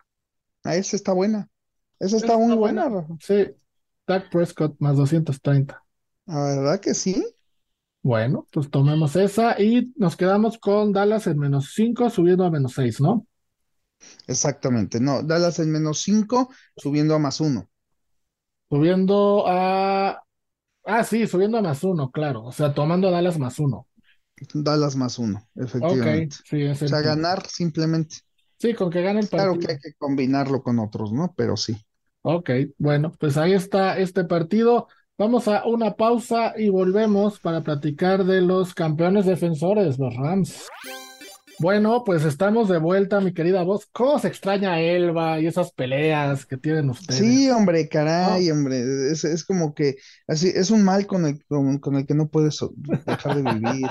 ah, 0.64 0.76
esa 0.76 0.96
está 0.96 1.14
buena. 1.14 1.50
Esa 2.00 2.18
está, 2.18 2.38
muy 2.38 2.56
buena, 2.56 2.90
Rafa. 2.90 3.16
Sí, 3.20 3.48
Dak 4.08 4.30
Prescott 4.30 4.76
más 4.80 4.98
230. 4.98 5.84
¿La 6.26 6.44
verdad 6.44 6.80
que 6.80 6.94
sí? 6.94 7.24
Bueno, 8.02 8.48
pues 8.52 8.70
tomemos 8.70 9.16
esa 9.16 9.62
y 9.62 9.94
nos 9.96 10.18
quedamos 10.18 10.58
con 10.58 10.92
Dallas 10.92 11.28
en 11.28 11.38
menos 11.38 11.74
5 11.74 12.10
subiendo 12.10 12.44
a 12.44 12.52
menos 12.52 12.74
6, 12.74 13.00
¿no? 13.02 13.26
Exactamente, 14.28 15.00
no, 15.00 15.24
Dallas 15.24 15.60
en 15.60 15.72
menos 15.72 16.02
5 16.02 16.50
subiendo 16.78 17.16
a 17.16 17.20
más 17.20 17.40
1. 17.40 17.68
Subiendo 18.70 19.46
a... 19.48 20.24
Ah, 20.86 21.04
sí, 21.04 21.28
subiendo 21.28 21.58
a 21.58 21.62
más 21.62 21.84
1, 21.84 22.12
claro. 22.12 22.44
O 22.44 22.52
sea, 22.52 22.74
tomando 22.74 23.08
a 23.08 23.12
Dallas 23.12 23.38
más 23.38 23.60
1. 23.60 23.88
Dallas 24.54 24.96
más 24.96 25.20
1, 25.20 25.48
efectivamente. 25.56 26.36
sí, 26.44 26.64
o 26.66 26.76
sea, 26.76 27.02
ganar 27.02 27.48
simplemente. 27.48 28.18
Sí, 28.58 28.74
con 28.74 28.90
que 28.90 29.02
gane 29.02 29.20
el 29.20 29.28
partido. 29.28 29.54
Claro 29.54 29.60
que 29.60 29.74
hay 29.74 29.80
que 29.80 29.94
combinarlo 29.98 30.64
con 30.64 30.80
otros, 30.80 31.12
¿no? 31.12 31.34
Pero 31.36 31.58
sí. 31.58 31.78
Ok, 32.22 32.50
bueno, 32.78 33.12
pues 33.20 33.38
ahí 33.38 33.54
está 33.54 33.98
este 33.98 34.24
partido. 34.24 34.88
Vamos 35.18 35.48
a 35.48 35.66
una 35.66 35.94
pausa 35.94 36.54
y 36.58 36.70
volvemos 36.70 37.40
para 37.40 37.62
platicar 37.62 38.26
de 38.26 38.42
los 38.42 38.74
campeones 38.74 39.26
defensores, 39.26 40.00
los 40.00 40.16
Rams. 40.16 40.68
Bueno, 41.64 42.04
pues 42.04 42.26
estamos 42.26 42.68
de 42.68 42.78
vuelta, 42.78 43.22
mi 43.22 43.34
querida 43.34 43.64
voz. 43.64 43.88
¿Cómo 43.94 44.20
se 44.20 44.28
extraña 44.28 44.82
Elba 44.82 45.40
y 45.40 45.48
esas 45.48 45.72
peleas 45.72 46.46
que 46.46 46.58
tienen 46.58 46.90
ustedes? 46.90 47.18
Sí, 47.18 47.50
hombre, 47.50 47.88
caray, 47.88 48.52
hombre. 48.52 48.84
Es, 49.10 49.46
como 49.46 49.74
que 49.74 49.96
así, 50.28 50.52
es 50.54 50.72
un 50.72 50.84
mal 50.84 51.08
con 51.08 51.26
el, 51.26 51.42
con, 51.46 51.96
el 51.96 52.06
que 52.06 52.16
no 52.16 52.28
puedes 52.28 52.60
dejar 53.06 53.42
de 53.42 53.54
vivir. 53.54 53.88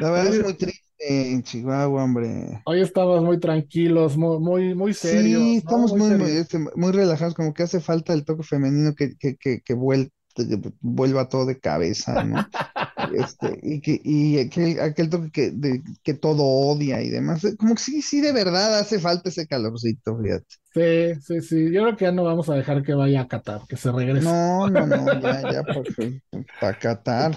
La 0.00 0.10
verdad 0.10 0.34
es 0.34 0.42
muy 0.42 0.54
triste 0.54 0.80
en 1.00 1.42
Chihuahua, 1.42 2.02
hombre. 2.02 2.62
Hoy 2.64 2.80
estamos 2.80 3.22
muy 3.22 3.38
tranquilos, 3.38 4.16
muy, 4.16 4.38
muy, 4.38 4.74
muy 4.74 4.94
serios. 4.94 5.42
Sí, 5.42 5.56
estamos 5.58 5.94
muy, 5.94 6.12
este, 6.30 6.58
muy, 6.74 6.92
relajados, 6.92 7.34
como 7.34 7.52
que 7.52 7.64
hace 7.64 7.80
falta 7.80 8.14
el 8.14 8.24
toque 8.24 8.42
femenino 8.42 8.94
que, 8.94 9.18
que, 9.18 9.36
que, 9.36 9.60
que 9.60 9.74
vuelva 9.74 11.28
todo 11.28 11.44
de 11.44 11.60
cabeza, 11.60 12.24
¿no? 12.24 12.36
Este, 13.14 13.58
y 13.62 13.80
que, 13.80 14.00
y 14.02 14.38
aquel, 14.38 14.80
aquel 14.80 15.10
toque 15.10 15.30
que, 15.30 15.50
de, 15.50 15.82
que 16.02 16.14
todo 16.14 16.42
odia 16.44 17.02
y 17.02 17.10
demás, 17.10 17.46
como 17.58 17.74
que 17.74 17.82
sí, 17.82 18.02
sí, 18.02 18.20
de 18.20 18.32
verdad 18.32 18.78
hace 18.78 18.98
falta 18.98 19.28
ese 19.28 19.46
calorcito, 19.46 20.18
fíjate. 20.18 20.46
Sí, 20.74 21.20
sí, 21.20 21.40
sí, 21.42 21.72
yo 21.72 21.82
creo 21.82 21.96
que 21.96 22.04
ya 22.06 22.12
no 22.12 22.24
vamos 22.24 22.48
a 22.48 22.54
dejar 22.54 22.82
que 22.82 22.94
vaya 22.94 23.22
a 23.22 23.28
Qatar, 23.28 23.62
que 23.68 23.76
se 23.76 23.92
regrese. 23.92 24.24
No, 24.24 24.68
no, 24.68 24.86
no, 24.86 25.20
ya, 25.20 25.42
ya, 25.42 25.62
porque, 25.62 26.20
para 26.60 26.78
Qatar. 26.78 27.36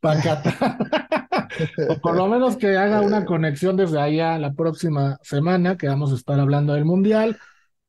Para 0.00 0.22
Qatar. 0.22 0.78
o 1.88 2.00
por 2.00 2.16
lo 2.16 2.26
menos 2.28 2.56
que 2.56 2.76
haga 2.76 3.02
una 3.02 3.24
conexión 3.24 3.76
desde 3.76 4.00
allá 4.00 4.38
la 4.38 4.52
próxima 4.52 5.18
semana, 5.22 5.76
que 5.76 5.88
vamos 5.88 6.12
a 6.12 6.16
estar 6.16 6.38
hablando 6.40 6.72
del 6.74 6.84
Mundial. 6.84 7.38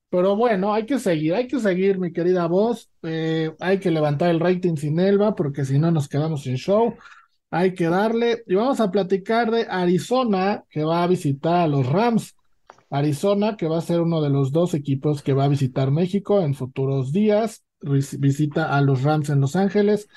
Pero 0.10 0.36
bueno, 0.36 0.74
hay 0.74 0.86
que 0.86 1.00
seguir, 1.00 1.34
hay 1.34 1.48
que 1.48 1.60
seguir, 1.60 1.98
mi 1.98 2.12
querida 2.12 2.46
voz. 2.48 2.90
Eh, 3.02 3.56
hay 3.62 3.80
que 3.80 3.92
levantar 3.92 4.30
el 4.30 4.42
rating 4.42 4.76
sin 4.76 5.00
Elba, 5.00 5.36
porque 5.36 5.64
si 5.64 5.80
no 5.80 5.90
nos 5.90 6.10
quedamos 6.10 6.44
sin 6.44 6.58
show. 6.58 6.98
Hay 7.52 7.76
que 7.76 7.86
darle. 7.86 8.44
Y 8.48 8.56
vamos 8.56 8.80
a 8.80 8.90
platicar 8.90 9.52
de 9.52 9.68
Arizona, 9.70 10.64
que 10.70 10.84
va 10.84 11.04
a 11.04 11.08
visitar 11.08 11.56
a 11.56 11.68
los 11.68 11.86
Rams. 11.86 12.36
Arizona, 12.90 13.56
que 13.58 13.68
va 13.68 13.78
a 13.78 13.82
ser 13.82 14.02
uno 14.02 14.22
de 14.22 14.30
los 14.30 14.52
dos 14.52 14.74
equipos 14.74 15.22
que 15.22 15.34
va 15.34 15.46
a 15.46 15.50
visitar 15.50 15.92
México 15.92 16.42
en 16.42 16.56
futuros 16.56 17.12
días. 17.12 17.64
Visita 17.82 18.76
a 18.76 18.82
los 18.82 19.04
Rams 19.04 19.30
en 19.30 19.42
Los 19.42 19.56
Ángeles. 19.56 20.08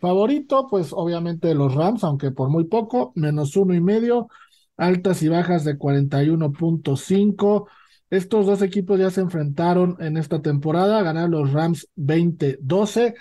Favorito, 0.00 0.66
pues 0.68 0.92
obviamente 0.92 1.54
los 1.54 1.74
Rams, 1.74 2.04
aunque 2.04 2.30
por 2.32 2.50
muy 2.50 2.64
poco, 2.64 3.12
menos 3.14 3.56
uno 3.56 3.74
y 3.74 3.80
medio, 3.80 4.28
altas 4.76 5.22
y 5.22 5.28
bajas 5.28 5.64
de 5.64 5.78
41.5. 5.78 7.68
Estos 8.10 8.46
dos 8.46 8.62
equipos 8.62 8.98
ya 8.98 9.10
se 9.10 9.20
enfrentaron 9.20 9.96
en 10.00 10.16
esta 10.16 10.42
temporada, 10.42 11.02
ganaron 11.02 11.30
los 11.30 11.52
Rams 11.52 11.88
20-12. 11.96 13.14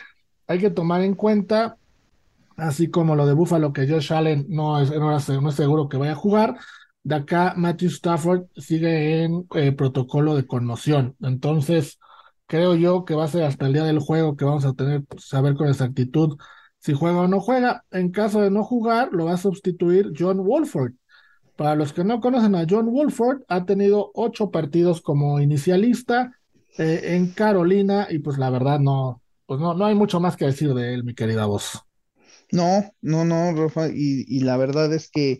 Hay 0.47 0.59
que 0.59 0.71
tomar 0.71 1.01
en 1.01 1.13
cuenta, 1.13 1.77
así 2.57 2.89
como 2.89 3.15
lo 3.15 3.25
de 3.25 3.33
Buffalo, 3.33 3.73
que 3.73 3.87
Josh 3.87 4.13
Allen 4.13 4.45
no 4.49 4.79
es, 4.79 4.91
no 4.91 5.15
es 5.17 5.55
seguro 5.55 5.89
que 5.89 5.97
vaya 5.97 6.13
a 6.13 6.15
jugar, 6.15 6.57
de 7.03 7.15
acá, 7.15 7.53
Matthew 7.57 7.89
Stafford 7.89 8.45
sigue 8.55 9.23
en 9.23 9.47
eh, 9.55 9.71
protocolo 9.71 10.35
de 10.35 10.45
conmoción. 10.45 11.15
Entonces, 11.21 11.99
creo 12.45 12.75
yo 12.75 13.05
que 13.05 13.15
va 13.15 13.25
a 13.25 13.27
ser 13.27 13.43
hasta 13.43 13.65
el 13.65 13.73
día 13.73 13.83
del 13.83 13.99
juego 13.99 14.35
que 14.35 14.45
vamos 14.45 14.65
a 14.65 14.73
tener, 14.73 15.03
pues, 15.05 15.27
saber 15.27 15.55
con 15.55 15.67
exactitud 15.67 16.37
si 16.77 16.93
juega 16.93 17.21
o 17.21 17.27
no 17.27 17.39
juega. 17.39 17.85
En 17.91 18.11
caso 18.11 18.41
de 18.41 18.51
no 18.51 18.63
jugar, 18.63 19.09
lo 19.13 19.25
va 19.25 19.33
a 19.33 19.37
sustituir 19.37 20.11
John 20.17 20.45
Wolford. 20.45 20.93
Para 21.55 21.75
los 21.75 21.93
que 21.93 22.03
no 22.03 22.21
conocen 22.21 22.55
a 22.55 22.65
John 22.69 22.87
Wolford, 22.91 23.43
ha 23.47 23.65
tenido 23.65 24.11
ocho 24.15 24.51
partidos 24.51 25.01
como 25.01 25.39
inicialista 25.39 26.31
eh, 26.77 27.15
en 27.15 27.31
Carolina 27.31 28.07
y 28.09 28.19
pues 28.19 28.37
la 28.37 28.49
verdad 28.49 28.79
no, 28.79 29.21
pues 29.45 29.59
no, 29.59 29.73
no 29.73 29.85
hay 29.85 29.95
mucho 29.95 30.19
más 30.19 30.35
que 30.37 30.45
decir 30.45 30.73
de 30.73 30.93
él, 30.93 31.03
mi 31.03 31.13
querida 31.13 31.45
voz. 31.45 31.83
No, 32.51 32.91
no, 33.01 33.25
no, 33.25 33.53
Rafa, 33.53 33.87
y, 33.89 34.25
y 34.27 34.41
la 34.41 34.57
verdad 34.57 34.93
es 34.93 35.09
que 35.09 35.39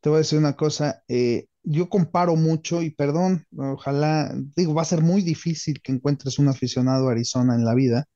te 0.00 0.08
voy 0.08 0.16
a 0.16 0.18
decir 0.20 0.38
una 0.38 0.56
cosa, 0.56 1.02
eh, 1.08 1.46
yo 1.62 1.88
comparo 1.88 2.36
mucho 2.36 2.82
y 2.82 2.90
perdón, 2.90 3.46
ojalá, 3.56 4.34
digo, 4.56 4.74
va 4.74 4.82
a 4.82 4.86
ser 4.86 5.02
muy 5.02 5.22
difícil 5.22 5.80
que 5.82 5.92
encuentres 5.92 6.38
un 6.38 6.48
aficionado 6.48 7.08
a 7.08 7.12
Arizona 7.12 7.54
en 7.54 7.64
la 7.64 7.74
vida, 7.74 8.06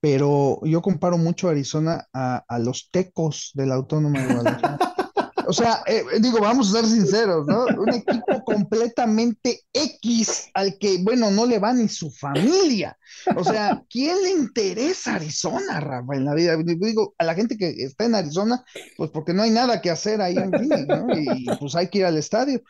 pero 0.00 0.60
yo 0.64 0.82
comparo 0.82 1.18
mucho 1.18 1.48
a 1.48 1.52
Arizona 1.52 2.06
a, 2.12 2.44
a 2.48 2.58
los 2.58 2.90
tecos 2.90 3.52
de 3.54 3.66
la 3.66 3.76
Autónoma 3.76 4.20
de 4.22 4.34
Guadalajara. 4.34 4.78
O 5.46 5.52
sea, 5.52 5.82
eh, 5.86 6.04
digo, 6.20 6.40
vamos 6.40 6.68
a 6.68 6.80
ser 6.80 6.86
sinceros, 6.86 7.46
¿no? 7.46 7.64
Un 7.78 7.94
equipo 7.94 8.44
completamente 8.44 9.62
X 9.72 10.50
al 10.54 10.78
que, 10.78 10.98
bueno, 11.02 11.30
no 11.30 11.46
le 11.46 11.58
va 11.58 11.72
ni 11.72 11.88
su 11.88 12.10
familia. 12.10 12.96
O 13.36 13.44
sea, 13.44 13.84
¿quién 13.88 14.22
le 14.22 14.30
interesa 14.30 15.16
Arizona, 15.16 15.80
Rafa, 15.80 16.14
en 16.14 16.24
la 16.24 16.34
vida? 16.34 16.56
Digo, 16.56 17.14
a 17.18 17.24
la 17.24 17.34
gente 17.34 17.56
que 17.56 17.70
está 17.70 18.04
en 18.04 18.14
Arizona, 18.14 18.64
pues 18.96 19.10
porque 19.10 19.32
no 19.32 19.42
hay 19.42 19.50
nada 19.50 19.80
que 19.80 19.90
hacer 19.90 20.20
ahí 20.20 20.36
en 20.36 20.50
Phoenix, 20.50 20.86
¿no? 20.86 21.06
Y 21.14 21.46
pues 21.58 21.74
hay 21.74 21.88
que 21.88 21.98
ir 21.98 22.04
al 22.04 22.18
estadio. 22.18 22.62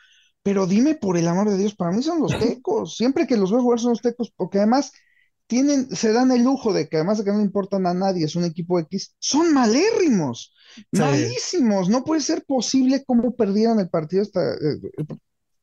Pero 0.43 0.67
dime, 0.67 0.95
por 0.95 1.17
el 1.17 1.27
amor 1.27 1.49
de 1.49 1.57
Dios, 1.57 1.73
para 1.75 1.91
mí 1.91 2.03
son 2.03 2.21
los 2.21 2.37
tecos. 2.37 2.97
Siempre 2.97 3.25
que 3.27 3.37
los 3.37 3.51
veo 3.51 3.61
jugar 3.61 3.79
son 3.79 3.91
los 3.91 4.01
tecos, 4.01 4.31
porque 4.35 4.57
además 4.57 4.91
tienen, 5.53 5.95
se 5.95 6.11
dan 6.11 6.31
el 6.31 6.43
lujo 6.43 6.73
de 6.73 6.89
que 6.89 6.97
además 6.97 7.19
de 7.19 7.25
que 7.25 7.31
no 7.31 7.39
importan 7.39 7.85
a 7.85 7.93
nadie, 7.93 8.25
es 8.25 8.35
un 8.35 8.43
equipo 8.43 8.79
X, 8.79 9.15
son 9.19 9.53
malérrimos, 9.53 10.51
malísimos. 10.91 11.89
No 11.89 12.03
puede 12.03 12.21
ser 12.21 12.43
posible 12.43 13.03
cómo 13.05 13.35
perdieron 13.35 13.79
el 13.79 13.87
partido 13.87 14.23
hasta 14.23 14.41
eh, 14.55 14.79
eh, 14.97 15.05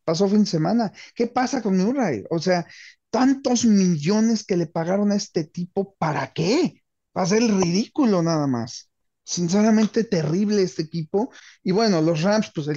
pasó 0.05 0.29
fin 0.29 0.45
de 0.45 0.47
semana. 0.47 0.93
¿Qué 1.13 1.27
pasa 1.27 1.61
con 1.61 1.77
Murray? 1.77 2.23
O 2.31 2.39
sea, 2.39 2.65
tantos 3.11 3.65
millones 3.65 4.45
que 4.45 4.57
le 4.57 4.69
pagaron 4.69 5.11
a 5.11 5.17
este 5.17 5.43
tipo, 5.43 5.97
¿para 5.99 6.33
qué? 6.33 6.85
Va 7.17 7.23
a 7.23 7.27
ser 7.27 7.43
el 7.43 7.61
ridículo 7.61 8.23
nada 8.23 8.47
más. 8.47 8.93
Sinceramente 9.25 10.05
terrible 10.05 10.63
este 10.63 10.83
equipo. 10.83 11.33
Y 11.65 11.73
bueno, 11.73 12.01
los 12.01 12.23
Rams, 12.23 12.53
pues 12.55 12.69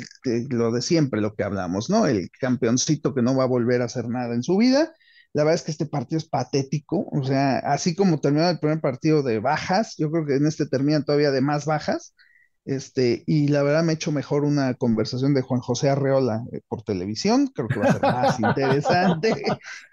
lo 0.50 0.72
de 0.72 0.82
siempre, 0.82 1.22
lo 1.22 1.36
que 1.36 1.44
hablamos, 1.44 1.92
¿no? 1.92 2.08
El 2.08 2.32
campeoncito 2.40 3.14
que 3.14 3.22
no 3.22 3.36
va 3.36 3.44
a 3.44 3.48
volver 3.56 3.84
a 3.84 3.86
hacer 3.86 4.10
nada 4.10 4.34
en 4.34 4.42
su 4.42 4.58
vida 4.58 4.92
la 5.34 5.44
verdad 5.44 5.56
es 5.56 5.64
que 5.64 5.72
este 5.72 5.86
partido 5.88 6.18
es 6.20 6.30
patético, 6.30 7.08
o 7.12 7.24
sea, 7.24 7.58
así 7.60 7.96
como 7.96 8.20
terminó 8.20 8.50
el 8.50 8.60
primer 8.60 8.82
partido 8.82 9.24
de 9.24 9.40
bajas, 9.40 9.96
yo 9.98 10.12
creo 10.12 10.26
que 10.26 10.36
en 10.36 10.46
este 10.46 10.68
terminan 10.68 11.04
todavía 11.04 11.32
de 11.32 11.42
más 11.42 11.66
bajas. 11.66 12.14
Este, 12.66 13.24
y 13.28 13.50
la 13.50 13.62
verdad 13.62 13.84
me 13.84 13.92
he 13.92 13.96
hecho 13.96 14.14
mejor 14.14 14.46
una 14.46 14.74
conversación 14.76 15.34
de 15.34 15.42
Juan 15.42 15.60
José 15.60 15.90
Arreola 15.90 16.44
eh, 16.54 16.62
por 16.70 16.82
televisión, 16.84 17.48
creo 17.48 17.68
que 17.68 17.80
va 17.80 17.86
a 17.86 17.92
ser 17.92 18.02
más 18.02 18.40
interesante. 18.40 19.44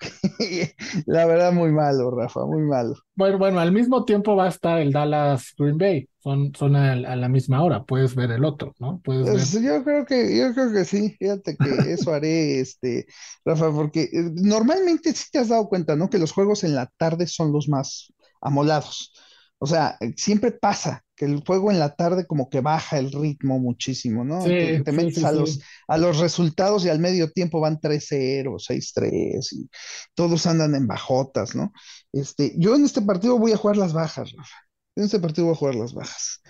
la 1.07 1.27
verdad, 1.27 1.53
muy 1.53 1.73
malo, 1.73 2.11
Rafa, 2.13 2.45
muy 2.47 2.63
malo. 2.63 2.95
Bueno, 3.17 3.39
bueno, 3.39 3.59
al 3.59 3.73
mismo 3.73 4.05
tiempo 4.05 4.37
va 4.37 4.45
a 4.45 4.51
estar 4.51 4.79
el 4.79 4.93
Dallas 4.93 5.53
Green 5.59 5.79
Bay, 5.79 6.09
son, 6.23 6.55
son 6.55 6.77
a, 6.77 6.95
la 6.95 7.29
misma 7.29 7.63
hora, 7.63 7.85
puedes 7.85 8.15
ver 8.15 8.31
el 8.31 8.45
otro, 8.45 8.75
¿no? 8.79 9.01
Puedes 9.03 9.29
pues, 9.29 9.53
Yo 9.53 9.83
creo 9.83 10.05
que, 10.05 10.37
yo 10.37 10.53
creo 10.53 10.73
que 10.73 10.85
sí, 10.85 11.17
fíjate 11.19 11.57
que 11.57 11.69
eso 11.93 12.13
haré, 12.13 12.61
este, 12.61 13.07
Rafa, 13.45 13.73
porque 13.73 14.03
eh, 14.03 14.31
normalmente 14.35 15.15
sí 15.15 15.27
te 15.33 15.39
has 15.39 15.49
dado 15.49 15.69
cuenta, 15.69 15.97
¿no? 15.97 16.11
Que 16.11 16.19
los 16.19 16.33
juegos 16.33 16.63
en 16.65 16.75
la 16.75 16.87
tarde 16.99 17.27
son 17.27 17.53
los 17.53 17.69
más 17.69 18.13
amolados. 18.43 19.15
O 19.63 19.67
sea, 19.67 19.99
siempre 20.17 20.53
pasa 20.53 21.05
que 21.15 21.27
el 21.27 21.43
juego 21.45 21.71
en 21.71 21.79
la 21.79 21.95
tarde 21.95 22.27
como 22.27 22.49
que 22.49 22.61
baja 22.61 22.99
el 22.99 23.13
ritmo 23.13 23.59
muchísimo, 23.59 24.25
¿no? 24.25 24.43
te, 24.43 24.83
metes 24.91 25.23
a, 25.23 25.33
los, 25.33 25.61
a 25.87 25.99
los 25.99 26.19
resultados 26.19 26.87
y 26.87 26.89
al 26.89 26.99
medio 26.99 27.31
tiempo 27.31 27.61
van 27.61 27.79
3-0, 27.79 28.59
6-3 28.59 29.53
y 29.53 29.69
todos 30.15 30.47
andan 30.47 30.75
en 30.75 30.87
bajotas, 30.87 31.55
¿no? 31.55 31.75
Este, 32.11 32.55
yo 32.57 32.75
en 32.75 32.87
este 32.87 33.03
partido 33.03 33.39
voy 33.39 33.53
a 33.53 33.59
jugar 33.59 33.77
las 33.77 33.93
bajas, 33.93 34.33
Rafa. 34.33 34.70
En 34.97 35.05
este 35.05 35.21
partido 35.21 35.47
voy 35.47 35.55
a 35.55 35.59
jugar 35.59 35.75
las 35.77 35.95
bajas. 35.95 36.41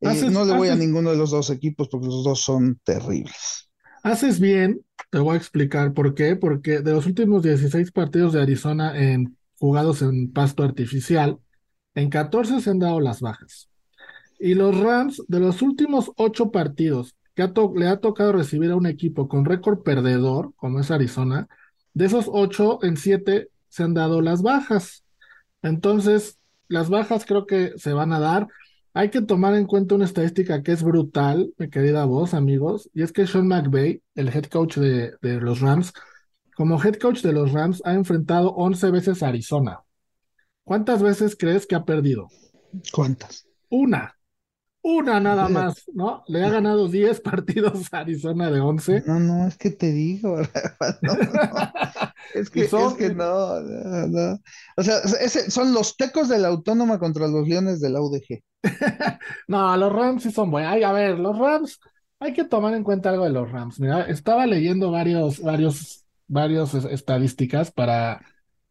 Eh, 0.00 0.30
no 0.30 0.44
le 0.44 0.56
voy 0.56 0.68
a 0.68 0.76
ninguno 0.76 1.10
de 1.10 1.16
los 1.16 1.30
dos 1.30 1.50
equipos 1.50 1.88
porque 1.88 2.06
los 2.06 2.24
dos 2.24 2.40
son 2.40 2.80
terribles. 2.84 3.68
Haces 4.02 4.40
bien, 4.40 4.80
te 5.10 5.18
voy 5.18 5.34
a 5.34 5.38
explicar 5.38 5.92
por 5.92 6.14
qué, 6.14 6.36
porque 6.36 6.80
de 6.80 6.92
los 6.92 7.06
últimos 7.06 7.42
16 7.42 7.92
partidos 7.92 8.32
de 8.32 8.40
Arizona 8.40 8.98
en, 8.98 9.36
jugados 9.58 10.00
en 10.00 10.32
pasto 10.32 10.62
artificial, 10.62 11.38
en 11.94 12.08
14 12.08 12.60
se 12.60 12.70
han 12.70 12.78
dado 12.78 13.00
las 13.00 13.20
bajas. 13.20 13.68
Y 14.38 14.54
los 14.54 14.78
Rams, 14.78 15.22
de 15.28 15.38
los 15.38 15.60
últimos 15.60 16.12
ocho 16.16 16.50
partidos 16.50 17.14
que 17.34 17.46
le 17.76 17.88
ha 17.88 18.00
tocado 18.00 18.32
recibir 18.32 18.70
a 18.70 18.76
un 18.76 18.86
equipo 18.86 19.28
con 19.28 19.44
récord 19.44 19.82
perdedor, 19.82 20.52
como 20.56 20.80
es 20.80 20.90
Arizona, 20.90 21.48
de 21.92 22.06
esos 22.06 22.26
ocho, 22.28 22.78
en 22.82 22.96
siete 22.96 23.50
se 23.68 23.82
han 23.82 23.94
dado 23.94 24.20
las 24.20 24.42
bajas. 24.42 25.04
Entonces, 25.62 26.38
las 26.70 26.88
bajas 26.88 27.26
creo 27.26 27.46
que 27.46 27.72
se 27.76 27.92
van 27.92 28.12
a 28.12 28.20
dar. 28.20 28.46
Hay 28.94 29.10
que 29.10 29.20
tomar 29.20 29.54
en 29.54 29.66
cuenta 29.66 29.96
una 29.96 30.04
estadística 30.04 30.62
que 30.62 30.72
es 30.72 30.82
brutal, 30.82 31.52
mi 31.58 31.68
querida 31.68 32.04
voz, 32.04 32.32
amigos, 32.32 32.88
y 32.94 33.02
es 33.02 33.12
que 33.12 33.26
Sean 33.26 33.48
McVay, 33.48 34.02
el 34.14 34.28
head 34.28 34.44
coach 34.44 34.76
de, 34.78 35.12
de 35.20 35.40
los 35.40 35.60
Rams, 35.60 35.92
como 36.54 36.82
head 36.82 36.94
coach 36.94 37.22
de 37.22 37.32
los 37.32 37.52
Rams, 37.52 37.82
ha 37.84 37.94
enfrentado 37.94 38.50
11 38.50 38.90
veces 38.90 39.22
a 39.22 39.28
Arizona. 39.28 39.80
¿Cuántas 40.64 41.02
veces 41.02 41.36
crees 41.36 41.66
que 41.66 41.74
ha 41.74 41.84
perdido? 41.84 42.28
¿Cuántas? 42.92 43.46
Una. 43.68 44.16
Una 44.82 45.20
nada 45.20 45.48
más, 45.48 45.84
¿no? 45.92 46.24
Le 46.26 46.42
ha 46.42 46.48
ganado 46.48 46.88
10 46.88 47.20
partidos 47.22 47.92
a 47.92 47.98
Arizona 47.98 48.50
de 48.50 48.60
11. 48.60 49.04
No, 49.06 49.20
no, 49.20 49.46
es 49.46 49.58
que 49.58 49.70
te 49.70 49.92
digo, 49.92 50.36
no, 51.02 51.12
Es, 52.34 52.48
que, 52.50 52.62
es 52.62 52.70
que 52.98 53.14
no, 53.14 53.60
no, 53.60 54.38
O 54.76 54.82
sea, 54.82 55.06
son 55.50 55.74
los 55.74 55.96
tecos 55.96 56.28
de 56.28 56.38
la 56.38 56.48
autónoma 56.48 56.98
contra 56.98 57.28
los 57.28 57.46
leones 57.46 57.80
de 57.80 57.90
la 57.90 58.00
UDG. 58.00 58.42
no, 59.48 59.76
los 59.76 59.92
Rams 59.92 60.22
sí 60.22 60.30
son 60.30 60.50
buenos. 60.50 60.72
Ay, 60.72 60.82
a 60.82 60.92
ver, 60.92 61.18
los 61.18 61.38
Rams, 61.38 61.78
hay 62.18 62.32
que 62.32 62.44
tomar 62.44 62.72
en 62.72 62.84
cuenta 62.84 63.10
algo 63.10 63.24
de 63.24 63.30
los 63.30 63.50
Rams. 63.50 63.80
Mira, 63.80 64.02
estaba 64.02 64.46
leyendo 64.46 64.90
varios, 64.90 65.40
varios, 65.40 66.06
varios 66.26 66.74
estadísticas 66.74 67.70
para 67.70 68.22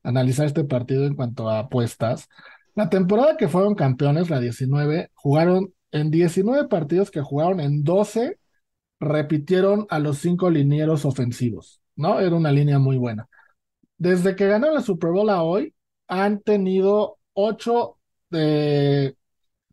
analizar 0.01 0.47
este 0.47 0.63
partido 0.63 1.05
en 1.05 1.15
cuanto 1.15 1.49
a 1.49 1.59
apuestas. 1.59 2.27
La 2.73 2.89
temporada 2.89 3.37
que 3.37 3.47
fueron 3.47 3.75
campeones, 3.75 4.29
la 4.29 4.39
19, 4.39 5.11
jugaron 5.13 5.73
en 5.91 6.11
19 6.11 6.67
partidos 6.67 7.11
que 7.11 7.21
jugaron 7.21 7.59
en 7.59 7.83
12, 7.83 8.39
repitieron 8.99 9.87
a 9.89 9.99
los 9.99 10.19
cinco 10.19 10.49
linieros 10.49 11.05
ofensivos, 11.05 11.81
¿no? 11.95 12.19
Era 12.19 12.35
una 12.35 12.51
línea 12.51 12.79
muy 12.79 12.97
buena. 12.97 13.27
Desde 13.97 14.35
que 14.35 14.47
ganaron 14.47 14.75
la 14.75 14.81
Super 14.81 15.11
Bowl 15.11 15.29
a 15.29 15.43
hoy, 15.43 15.73
han 16.07 16.41
tenido 16.41 17.19
ocho 17.33 17.97
de 18.29 19.15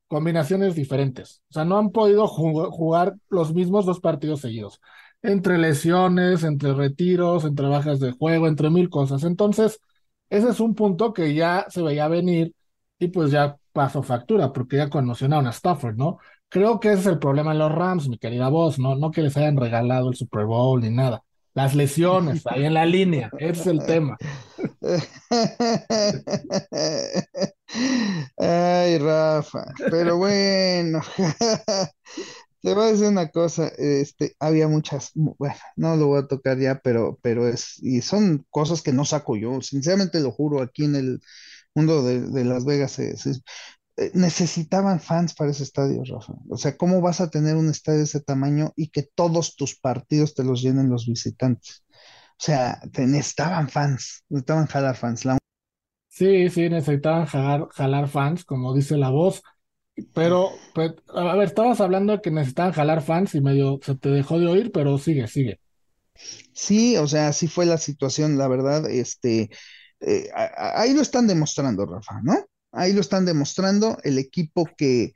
combinaciones 0.09 0.75
diferentes. 0.75 1.43
O 1.51 1.55
sea, 1.55 1.65
no 1.65 1.79
han 1.79 1.91
podido 1.91 2.27
jugar 2.29 3.17
los 3.29 3.55
mismos 3.55 3.87
dos 3.87 4.01
partidos 4.01 4.41
seguidos. 4.41 4.81
Entre 5.23 5.59
lesiones, 5.59 6.45
entre 6.45 6.75
retiros, 6.75 7.45
entre 7.45 7.67
bajas 7.69 8.01
de 8.01 8.13
juego, 8.13 8.47
entre 8.49 8.71
mil 8.71 8.89
cosas. 8.91 9.25
Entonces, 9.25 9.81
ese 10.31 10.51
es 10.51 10.61
un 10.61 10.75
punto 10.75 11.13
que 11.13 11.35
ya 11.35 11.67
se 11.69 11.83
veía 11.83 12.09
venir 12.09 12.55
y 12.99 13.09
pues 13.09 13.31
ya 13.31 13.57
pasó 13.77 14.03
factura 14.03 14.53
porque 14.55 14.79
ya 14.79 14.89
conmocionaron 14.89 15.47
a 15.47 15.51
Stafford, 15.51 15.97
¿no? 15.97 16.19
Creo 16.49 16.81
que 16.81 16.93
ese 16.93 17.01
es 17.01 17.07
el 17.09 17.19
problema 17.19 17.53
en 17.53 17.59
los 17.59 17.71
Rams, 17.71 18.09
mi 18.09 18.17
querida 18.17 18.49
voz, 18.49 18.79
¿no? 18.79 18.97
No 18.97 19.11
que 19.11 19.21
les 19.21 19.37
hayan 19.37 19.59
regalado 19.59 20.09
el 20.09 20.17
Super 20.17 20.47
Bowl 20.47 20.81
ni 20.81 20.89
nada. 20.89 21.23
Las 21.53 21.75
lesiones 21.75 22.47
ahí 22.47 22.65
en 22.65 22.73
la 22.73 22.87
línea, 22.87 23.31
ese 23.39 23.61
es 23.61 23.67
el 23.67 23.85
tema. 23.85 24.17
Ay, 28.39 28.97
Rafa, 28.99 29.65
pero 29.91 30.17
bueno, 30.17 31.01
te 32.63 32.75
voy 32.75 32.85
a 32.85 32.93
decir 32.93 33.09
una 33.09 33.29
cosa, 33.29 33.69
este, 33.77 34.37
había 34.39 34.69
muchas, 34.69 35.11
bueno, 35.15 35.57
no 35.77 35.97
lo 35.97 36.07
voy 36.07 36.21
a 36.21 36.27
tocar 36.27 36.59
ya, 36.59 36.81
pero, 36.83 37.19
pero 37.23 37.47
es, 37.47 37.79
y 37.83 38.01
son 38.01 38.47
cosas 38.51 38.81
que 38.81 38.93
no 38.93 39.05
saco 39.05 39.37
yo, 39.37 39.61
sinceramente 39.61 40.21
lo 40.21 40.33
juro, 40.33 40.63
aquí 40.63 40.85
en 40.85 40.97
el 40.97 41.21
mundo 41.77 42.05
de, 42.05 42.23
de 42.23 42.45
Las 42.45 42.67
Vegas 42.67 42.93
se, 42.93 43.17
se- 43.19 43.41
eh, 43.99 44.11
necesitaban 44.15 45.01
fans 45.01 45.35
para 45.35 45.51
ese 45.53 45.65
estadio, 45.65 46.03
Rafa. 46.05 46.35
O 46.51 46.57
sea, 46.59 46.77
¿cómo 46.77 47.01
vas 47.03 47.21
a 47.21 47.31
tener 47.31 47.57
un 47.57 47.71
estadio 47.71 47.99
de 48.01 48.05
ese 48.07 48.21
tamaño 48.23 48.73
y 48.77 48.91
que 48.91 49.05
todos 49.05 49.57
tus 49.57 49.79
partidos 49.79 50.35
te 50.35 50.45
los 50.45 50.63
llenen 50.63 50.91
los 50.91 51.07
visitantes? 51.07 51.85
O 52.41 52.45
sea, 52.45 52.81
te 52.93 53.07
necesitaban 53.07 53.69
fans, 53.71 54.25
necesitaban 54.31 54.67
jalar 54.67 54.97
fans. 54.97 55.25
La 55.27 55.39
Sí, 56.09 56.49
sí, 56.49 56.69
necesitaban 56.71 57.27
jalar, 57.27 57.69
jalar 57.75 58.09
fans, 58.09 58.45
como 58.45 58.75
dice 58.75 58.97
la 58.97 59.11
voz, 59.11 59.43
pero, 60.13 60.65
pe- 60.75 60.95
a 61.09 61.35
ver, 61.37 61.47
estabas 61.47 61.81
hablando 61.81 62.15
de 62.15 62.23
que 62.23 62.31
necesitaban 62.31 62.73
jalar 62.73 63.03
fans 63.03 63.35
y 63.35 63.41
medio 63.43 63.81
se 63.83 63.97
te 63.97 64.11
dejó 64.11 64.39
de 64.41 64.47
oír, 64.49 64.73
pero 64.73 64.99
sigue, 64.99 65.29
sigue. 65.29 65.61
Sí, 66.53 66.97
o 66.97 67.07
sea, 67.07 67.29
así 67.29 67.49
fue 67.49 67.67
la 67.67 67.79
situación, 67.79 68.39
la 68.39 68.49
verdad, 68.49 68.89
este, 68.91 69.51
eh, 70.01 70.31
ahí 70.35 70.95
lo 70.95 71.03
están 71.03 71.27
demostrando, 71.27 71.87
Rafa, 71.87 72.21
¿no? 72.23 72.37
Ahí 72.73 72.93
lo 72.93 73.01
están 73.01 73.25
demostrando 73.25 73.99
el 74.05 74.19
equipo 74.19 74.69
que, 74.77 75.13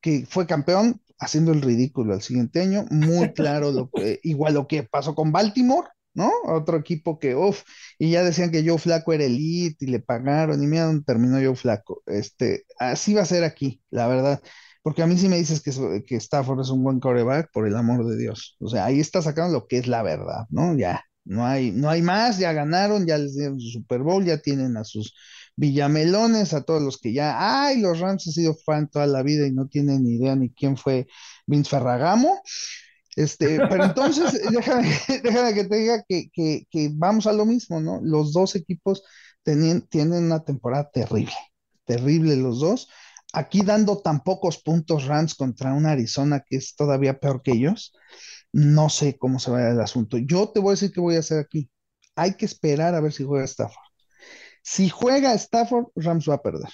que 0.00 0.26
fue 0.28 0.46
campeón 0.46 1.00
haciendo 1.18 1.52
el 1.52 1.62
ridículo 1.62 2.14
al 2.14 2.22
siguiente 2.22 2.60
año, 2.60 2.86
muy 2.90 3.32
claro, 3.34 3.72
lo 3.72 3.90
que, 3.90 4.20
igual 4.22 4.54
lo 4.54 4.66
que 4.66 4.84
pasó 4.84 5.14
con 5.14 5.32
Baltimore, 5.32 5.88
¿no? 6.14 6.30
Otro 6.44 6.76
equipo 6.78 7.18
que, 7.18 7.34
uff, 7.34 7.62
y 7.98 8.10
ya 8.10 8.24
decían 8.24 8.50
que 8.50 8.66
Joe 8.68 8.78
Flaco 8.78 9.12
era 9.12 9.24
elite 9.24 9.84
y 9.84 9.88
le 9.88 10.00
pagaron, 10.00 10.62
y 10.62 10.66
mira 10.66 10.84
dónde 10.86 11.04
terminó 11.04 11.36
Joe 11.36 11.56
Flaco. 11.56 12.02
Este, 12.06 12.64
así 12.78 13.14
va 13.14 13.22
a 13.22 13.26
ser 13.26 13.44
aquí, 13.44 13.82
la 13.90 14.08
verdad. 14.08 14.42
Porque 14.82 15.02
a 15.02 15.06
mí 15.06 15.18
sí 15.18 15.28
me 15.28 15.36
dices 15.36 15.60
que, 15.62 16.02
que 16.04 16.16
Stafford 16.16 16.60
es 16.60 16.70
un 16.70 16.82
buen 16.82 17.00
quarterback, 17.00 17.50
por 17.52 17.66
el 17.66 17.76
amor 17.76 18.06
de 18.06 18.16
Dios. 18.16 18.56
O 18.60 18.68
sea, 18.68 18.86
ahí 18.86 19.00
está 19.00 19.22
sacando 19.22 19.52
lo 19.52 19.66
que 19.66 19.78
es 19.78 19.86
la 19.86 20.02
verdad, 20.02 20.46
¿no? 20.50 20.76
Ya, 20.76 21.04
no 21.28 21.46
hay, 21.46 21.72
no 21.72 21.90
hay 21.90 22.00
más, 22.00 22.38
ya 22.38 22.52
ganaron, 22.52 23.06
ya 23.06 23.18
les 23.18 23.36
dieron 23.36 23.60
su 23.60 23.68
Super 23.68 24.02
Bowl, 24.02 24.24
ya 24.24 24.38
tienen 24.38 24.76
a 24.78 24.84
sus 24.84 25.14
villamelones, 25.56 26.54
a 26.54 26.62
todos 26.62 26.80
los 26.80 26.98
que 26.98 27.12
ya, 27.12 27.66
ay, 27.66 27.80
los 27.80 28.00
Rams 28.00 28.26
han 28.26 28.32
sido 28.32 28.54
fan 28.54 28.88
toda 28.88 29.06
la 29.06 29.22
vida 29.22 29.46
y 29.46 29.52
no 29.52 29.68
tienen 29.68 30.04
ni 30.04 30.14
idea 30.14 30.34
ni 30.36 30.50
quién 30.50 30.76
fue 30.78 31.06
Vince 31.46 31.70
Ferragamo. 31.70 32.40
Este, 33.14 33.58
pero 33.68 33.84
entonces, 33.84 34.40
déjame, 34.50 34.88
déjame 35.22 35.54
que 35.54 35.64
te 35.64 35.76
diga 35.76 36.02
que, 36.08 36.30
que, 36.32 36.66
que 36.70 36.90
vamos 36.94 37.26
a 37.26 37.32
lo 37.32 37.44
mismo, 37.44 37.80
¿no? 37.80 38.00
Los 38.02 38.32
dos 38.32 38.56
equipos 38.56 39.02
tenían, 39.42 39.82
tienen 39.82 40.24
una 40.24 40.44
temporada 40.44 40.88
terrible, 40.90 41.34
terrible 41.84 42.36
los 42.36 42.60
dos. 42.60 42.88
Aquí 43.34 43.60
dando 43.60 44.00
tan 44.00 44.20
pocos 44.20 44.62
puntos 44.62 45.04
Rams 45.04 45.34
contra 45.34 45.74
una 45.74 45.90
Arizona 45.90 46.42
que 46.48 46.56
es 46.56 46.74
todavía 46.74 47.20
peor 47.20 47.42
que 47.42 47.52
ellos, 47.52 47.92
no 48.52 48.88
sé 48.90 49.18
cómo 49.18 49.38
se 49.38 49.50
va 49.50 49.58
a 49.58 49.62
ir 49.62 49.68
el 49.74 49.80
asunto. 49.80 50.18
Yo 50.18 50.50
te 50.50 50.60
voy 50.60 50.70
a 50.70 50.72
decir 50.74 50.92
qué 50.92 51.00
voy 51.00 51.16
a 51.16 51.20
hacer 51.20 51.38
aquí. 51.40 51.70
Hay 52.16 52.34
que 52.36 52.46
esperar 52.46 52.94
a 52.94 53.00
ver 53.00 53.12
si 53.12 53.24
juega 53.24 53.44
Stafford. 53.44 53.84
Si 54.62 54.88
juega 54.90 55.34
Stafford, 55.34 55.86
Rams 55.96 56.28
va 56.28 56.34
a 56.34 56.42
perder. 56.42 56.70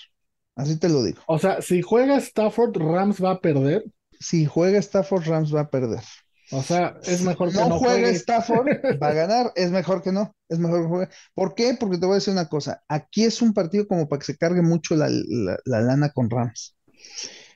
Así 0.56 0.78
te 0.78 0.88
lo 0.88 1.02
digo. 1.02 1.22
O 1.26 1.38
sea, 1.38 1.60
si 1.62 1.82
juega 1.82 2.16
Stafford, 2.18 2.76
Rams 2.78 3.22
va 3.22 3.32
a 3.32 3.40
perder. 3.40 3.84
Si 4.20 4.46
juega 4.46 4.78
Stafford, 4.80 5.26
Rams 5.26 5.54
va 5.54 5.60
a 5.62 5.70
perder. 5.70 6.02
O 6.50 6.62
sea, 6.62 6.98
es 7.06 7.20
Si 7.20 7.24
mejor 7.24 7.52
que 7.54 7.64
no 7.64 7.68
no 7.68 7.78
juega 7.78 8.08
juegue. 8.08 8.10
Stafford, 8.10 8.68
va 9.02 9.08
a 9.08 9.12
ganar. 9.14 9.52
Es 9.56 9.70
mejor 9.70 10.02
que 10.02 10.12
no. 10.12 10.34
Es 10.48 10.58
mejor 10.58 10.82
que 10.82 10.88
juegue. 10.88 11.08
¿Por 11.34 11.54
qué? 11.54 11.76
Porque 11.78 11.98
te 11.98 12.06
voy 12.06 12.14
a 12.14 12.16
decir 12.16 12.32
una 12.32 12.48
cosa. 12.48 12.82
Aquí 12.88 13.24
es 13.24 13.42
un 13.42 13.52
partido 13.54 13.86
como 13.88 14.08
para 14.08 14.20
que 14.20 14.26
se 14.26 14.36
cargue 14.36 14.62
mucho 14.62 14.94
la, 14.96 15.08
la- 15.08 15.58
la 15.64 15.80
lana 15.80 16.10
con 16.12 16.30
Rams. 16.30 16.76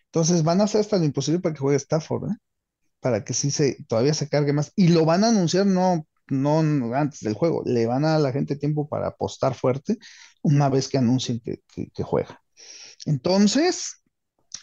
Entonces 0.07 0.43
van 0.45 0.61
a 0.61 0.65
hacer 0.65 0.81
hasta 0.83 0.99
lo 0.99 1.05
imposible 1.05 1.41
para 1.41 1.55
que 1.55 1.61
juegue 1.61 1.77
Stafford, 1.79 2.33
¿eh? 2.33 2.37
Para 3.01 3.25
que 3.25 3.35
sí 3.35 3.51
se, 3.51 3.85
todavía 3.89 4.15
se 4.15 4.29
cargue 4.29 4.53
más. 4.53 4.73
Y 4.77 4.89
lo 4.89 5.05
van 5.05 5.25
a 5.25 5.29
anunciar 5.29 5.67
no, 5.67 6.07
no 6.29 6.95
antes 6.95 7.21
del 7.21 7.35
juego. 7.35 7.63
Le 7.65 7.87
van 7.87 8.05
a 8.05 8.09
dar 8.11 8.17
a 8.19 8.21
la 8.21 8.33
gente 8.33 8.57
tiempo 8.57 8.89
para 8.89 9.09
apostar 9.09 9.55
fuerte 9.55 9.99
una 10.43 10.69
vez 10.69 10.89
que 10.89 10.99
anuncien 10.99 11.41
que, 11.41 11.61
que- 11.69 12.03
juega. 12.03 12.41
Entonces, 13.07 14.03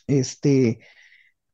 este, 0.08 0.80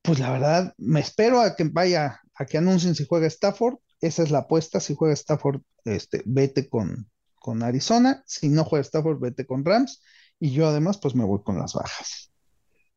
pues 0.01 0.19
la 0.19 0.31
verdad, 0.31 0.73
me 0.77 0.99
espero 0.99 1.41
a 1.41 1.55
que 1.55 1.65
vaya, 1.65 2.19
a 2.35 2.45
que 2.45 2.57
anuncien 2.57 2.95
si 2.95 3.05
juega 3.05 3.27
Stafford. 3.27 3.77
Esa 4.01 4.23
es 4.23 4.31
la 4.31 4.39
apuesta. 4.39 4.79
Si 4.79 4.95
juega 4.95 5.13
Stafford, 5.13 5.61
este, 5.85 6.23
vete 6.25 6.69
con, 6.69 7.09
con 7.35 7.63
Arizona. 7.63 8.23
Si 8.27 8.49
no 8.49 8.63
juega 8.65 8.83
Stafford, 8.83 9.19
vete 9.19 9.45
con 9.45 9.65
Rams. 9.65 10.03
Y 10.39 10.51
yo 10.53 10.67
además, 10.67 10.97
pues 10.99 11.15
me 11.15 11.25
voy 11.25 11.43
con 11.43 11.59
las 11.59 11.73
bajas. 11.73 12.30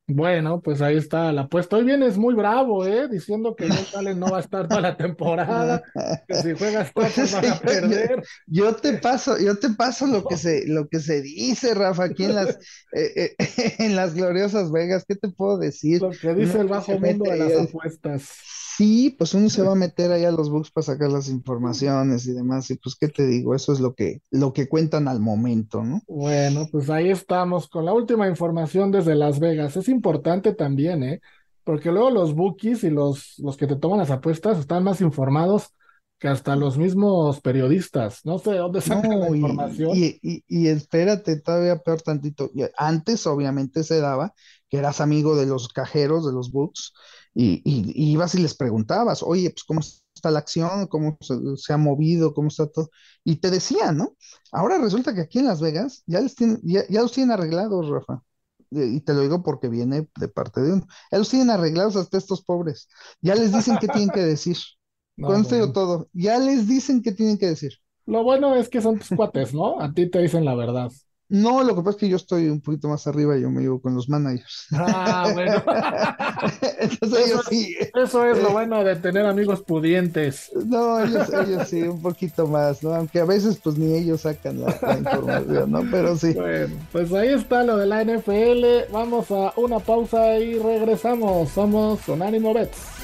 Bueno, 0.07 0.61
pues 0.61 0.83
ahí 0.83 0.99
está 0.99 1.33
la 1.33 1.43
apuesta. 1.43 1.77
Hoy 1.77 1.85
vienes 1.85 2.19
muy 2.19 2.35
bravo, 2.35 2.85
¿eh? 2.87 3.09
Diciendo 3.09 3.57
que 3.57 3.69
Josh 3.69 3.97
Allen 3.97 4.21
no 4.21 4.27
va 4.29 4.37
a 4.37 4.41
estar 4.41 4.69
toda 4.69 4.83
la 4.83 4.97
temporada, 4.99 5.83
que 6.29 6.35
si 6.35 6.53
juega 6.53 6.87
Pues 6.93 7.33
van 7.33 7.45
a 7.47 7.55
yo, 7.55 7.61
perder. 7.63 8.23
yo 8.47 8.75
te 8.77 8.99
paso, 8.99 9.39
yo 9.39 9.59
te 9.59 9.71
paso 9.71 10.07
lo 10.07 10.23
que 10.27 10.37
se, 10.37 10.67
lo 10.67 10.89
que 10.89 11.01
se 11.01 11.23
dice, 11.23 11.73
Rafa, 11.73 12.05
aquí 12.05 12.25
en 12.25 12.35
las, 12.35 12.51
eh, 12.93 13.35
eh, 13.39 13.75
en 13.79 13.97
las 13.97 14.15
gloriosas 14.15 14.71
Vegas. 14.71 15.07
¿Qué 15.09 15.15
te 15.17 15.31
puedo 15.31 15.57
decir? 15.57 16.03
Lo 16.03 16.11
que 16.11 16.35
dice 16.35 16.61
el 16.61 16.69
bajo 16.69 16.99
mundo 17.01 17.25
mete 17.25 17.31
de 17.31 17.39
las 17.39 17.69
apuestas. 17.69 18.29
Sí, 18.77 19.15
pues 19.19 19.33
uno 19.35 19.49
se 19.51 19.63
va 19.63 19.73
a 19.73 19.75
meter 19.77 20.11
ahí 20.13 20.25
a 20.25 20.31
los 20.33 20.51
books 20.51 20.71
para 20.71 20.85
sacar 20.87 21.11
las 21.11 21.29
informaciones 21.29 22.27
y 22.27 22.33
demás. 22.33 22.71
Y 22.71 22.77
pues, 22.77 22.97
¿qué 22.97 23.09
te 23.09 23.27
digo? 23.27 23.55
Eso 23.55 23.73
es 23.73 23.81
lo 23.81 23.95
que, 23.95 24.23
lo 24.31 24.53
que 24.53 24.69
cuentan 24.69 25.07
al 25.09 25.21
momento, 25.21 25.83
¿no? 25.85 26.03
Bueno, 26.07 26.69
pues 26.71 26.91
ahí 26.91 27.11
estamos 27.11 27.69
con 27.69 27.85
la 27.87 27.93
última 27.95 28.29
información 28.29 28.91
desde 28.91 29.15
Las 29.15 29.41
Vegas. 29.41 29.77
Es 29.77 29.89
importante 29.89 30.55
también, 30.55 31.03
¿eh? 31.03 31.21
Porque 31.65 31.91
luego 31.91 32.11
los 32.11 32.35
bookies 32.35 32.85
y 32.85 32.91
los, 32.91 33.39
los 33.39 33.57
que 33.57 33.67
te 33.67 33.77
toman 33.77 33.99
las 33.99 34.11
apuestas 34.11 34.59
están 34.59 34.85
más 34.85 35.01
informados 35.01 35.71
que 36.19 36.29
hasta 36.29 36.57
los 36.57 36.77
mismos 36.77 37.41
periodistas. 37.41 38.21
No 38.25 38.39
sé 38.39 38.53
de 38.53 38.59
dónde 38.59 38.81
sacan 38.83 39.19
la 39.21 39.29
No, 39.29 39.31
información. 39.31 40.05
y, 40.15 40.19
y, 40.23 40.45
y 40.49 40.69
espérate, 40.69 41.41
todavía 41.41 41.79
peor 41.79 42.03
tantito. 42.03 42.51
Antes, 42.77 43.27
obviamente, 43.27 43.83
se 43.85 44.01
daba 44.01 44.35
que 44.69 44.79
eras 44.79 45.01
amigo 45.01 45.37
de 45.37 45.47
los 45.47 45.69
cajeros, 45.69 46.27
de 46.27 46.33
los 46.33 46.51
books, 46.51 46.93
y, 47.35 47.63
y- 47.65 47.93
y 47.95 48.13
ibas 48.13 48.35
y 48.35 48.39
les 48.43 48.55
preguntabas, 48.57 49.23
oye, 49.23 49.51
pues, 49.51 49.65
¿cómo 49.65 49.81
está 49.81 50.31
la 50.31 50.39
acción? 50.41 50.87
¿Cómo 50.89 51.19
se, 51.21 51.35
se 51.57 51.73
ha 51.73 51.77
movido? 51.77 52.33
¿Cómo 52.35 52.49
está 52.49 52.67
todo? 52.71 52.91
Y 53.25 53.37
te 53.37 53.51
decían, 53.51 53.97
¿no? 53.99 54.17
Ahora 54.53 54.79
resulta 54.79 55.15
que 55.15 55.21
aquí 55.23 55.39
en 55.41 55.47
Las 55.47 55.61
Vegas 55.61 56.03
ya 56.07 56.21
les 56.21 56.35
tienen, 56.35 56.61
ya, 56.63 56.87
ya 56.89 57.03
los 57.03 57.13
tienen 57.13 57.33
arreglados, 57.33 57.89
Rafa. 57.89 58.23
Y 58.71 59.01
te 59.03 59.15
lo 59.15 59.21
digo 59.23 59.43
porque 59.43 59.69
viene 59.69 60.09
de 60.17 60.29
parte 60.29 60.61
de 60.61 60.73
uno. 60.73 60.87
Ya 61.13 61.19
los 61.19 61.29
tienen 61.29 61.51
arreglados 61.51 61.97
hasta 61.97 62.19
estos 62.19 62.43
pobres. 62.45 62.89
Ya 63.21 63.35
les 63.37 63.53
dicen 63.53 63.79
qué 63.79 63.89
tienen 63.89 64.11
que 64.13 64.21
decir. 64.21 64.57
No, 65.17 65.35
Con 65.35 65.41
esto 65.41 65.55
digo 65.55 65.71
bueno. 65.71 65.73
todo. 65.73 66.09
Ya 66.13 66.39
les 66.39 66.67
dicen 66.69 67.03
qué 67.03 67.13
tienen 67.13 67.39
que 67.39 67.47
decir. 67.47 67.73
Lo 68.07 68.23
bueno 68.23 68.55
es 68.57 68.69
que 68.71 68.81
son 68.81 68.99
tus 68.99 69.13
cuates, 69.13 69.55
¿no? 69.55 69.81
A 69.81 69.93
ti 69.93 70.11
te 70.11 70.21
dicen 70.21 70.45
la 70.45 70.55
verdad. 70.55 70.91
No, 71.29 71.63
lo 71.65 71.75
que 71.75 71.83
pasa 71.83 71.91
es 71.91 71.97
que 71.97 72.09
yo 72.09 72.17
estoy 72.17 72.49
un 72.49 72.61
poquito 72.61 72.89
más 72.89 73.07
arriba, 73.07 73.37
yo 73.39 73.51
me 73.51 73.63
llevo 73.63 73.81
con 73.81 73.95
los 73.95 74.09
managers. 74.09 74.67
Ah, 74.73 75.31
bueno. 75.33 75.63
Entonces 76.79 77.19
Eso 77.19 77.19
ellos 77.27 77.43
es, 77.47 77.47
sí, 77.49 77.77
eso 77.95 78.25
es 78.27 78.39
lo 78.39 78.51
eh, 78.51 78.53
bueno 78.53 78.85
de 78.85 78.97
tener 78.97 79.27
amigos 79.27 79.63
pudientes. 79.63 80.51
no, 80.53 81.01
ellos, 81.05 81.29
ellos 81.33 81.69
sí, 81.69 81.83
un 81.83 82.03
poquito 82.03 82.47
más, 82.47 82.83
¿no? 82.83 82.95
Aunque 82.95 83.21
a 83.21 83.25
veces 83.25 83.59
pues 83.63 83.79
ni 83.79 83.95
ellos 83.95 84.23
sacan 84.23 84.61
la, 84.61 84.79
la 84.87 84.99
información, 84.99 85.71
¿no? 85.71 85.89
Pero 85.91 86.17
sí. 86.17 86.35
Bueno, 86.35 86.89
pues 86.91 87.13
ahí 87.13 87.29
está 87.29 87.63
lo 87.65 87.77
de 87.77 87.87
la 87.87 88.03
NFL. 88.05 88.91
Vamos 88.93 89.31
a 89.31 89.53
una 89.57 89.81
pausa 89.81 90.39
y 90.39 90.59
regresamos. 90.59 91.51
Somos 91.53 92.03
con 92.03 92.23
Ánimo 92.23 92.53
Bets. 92.55 93.04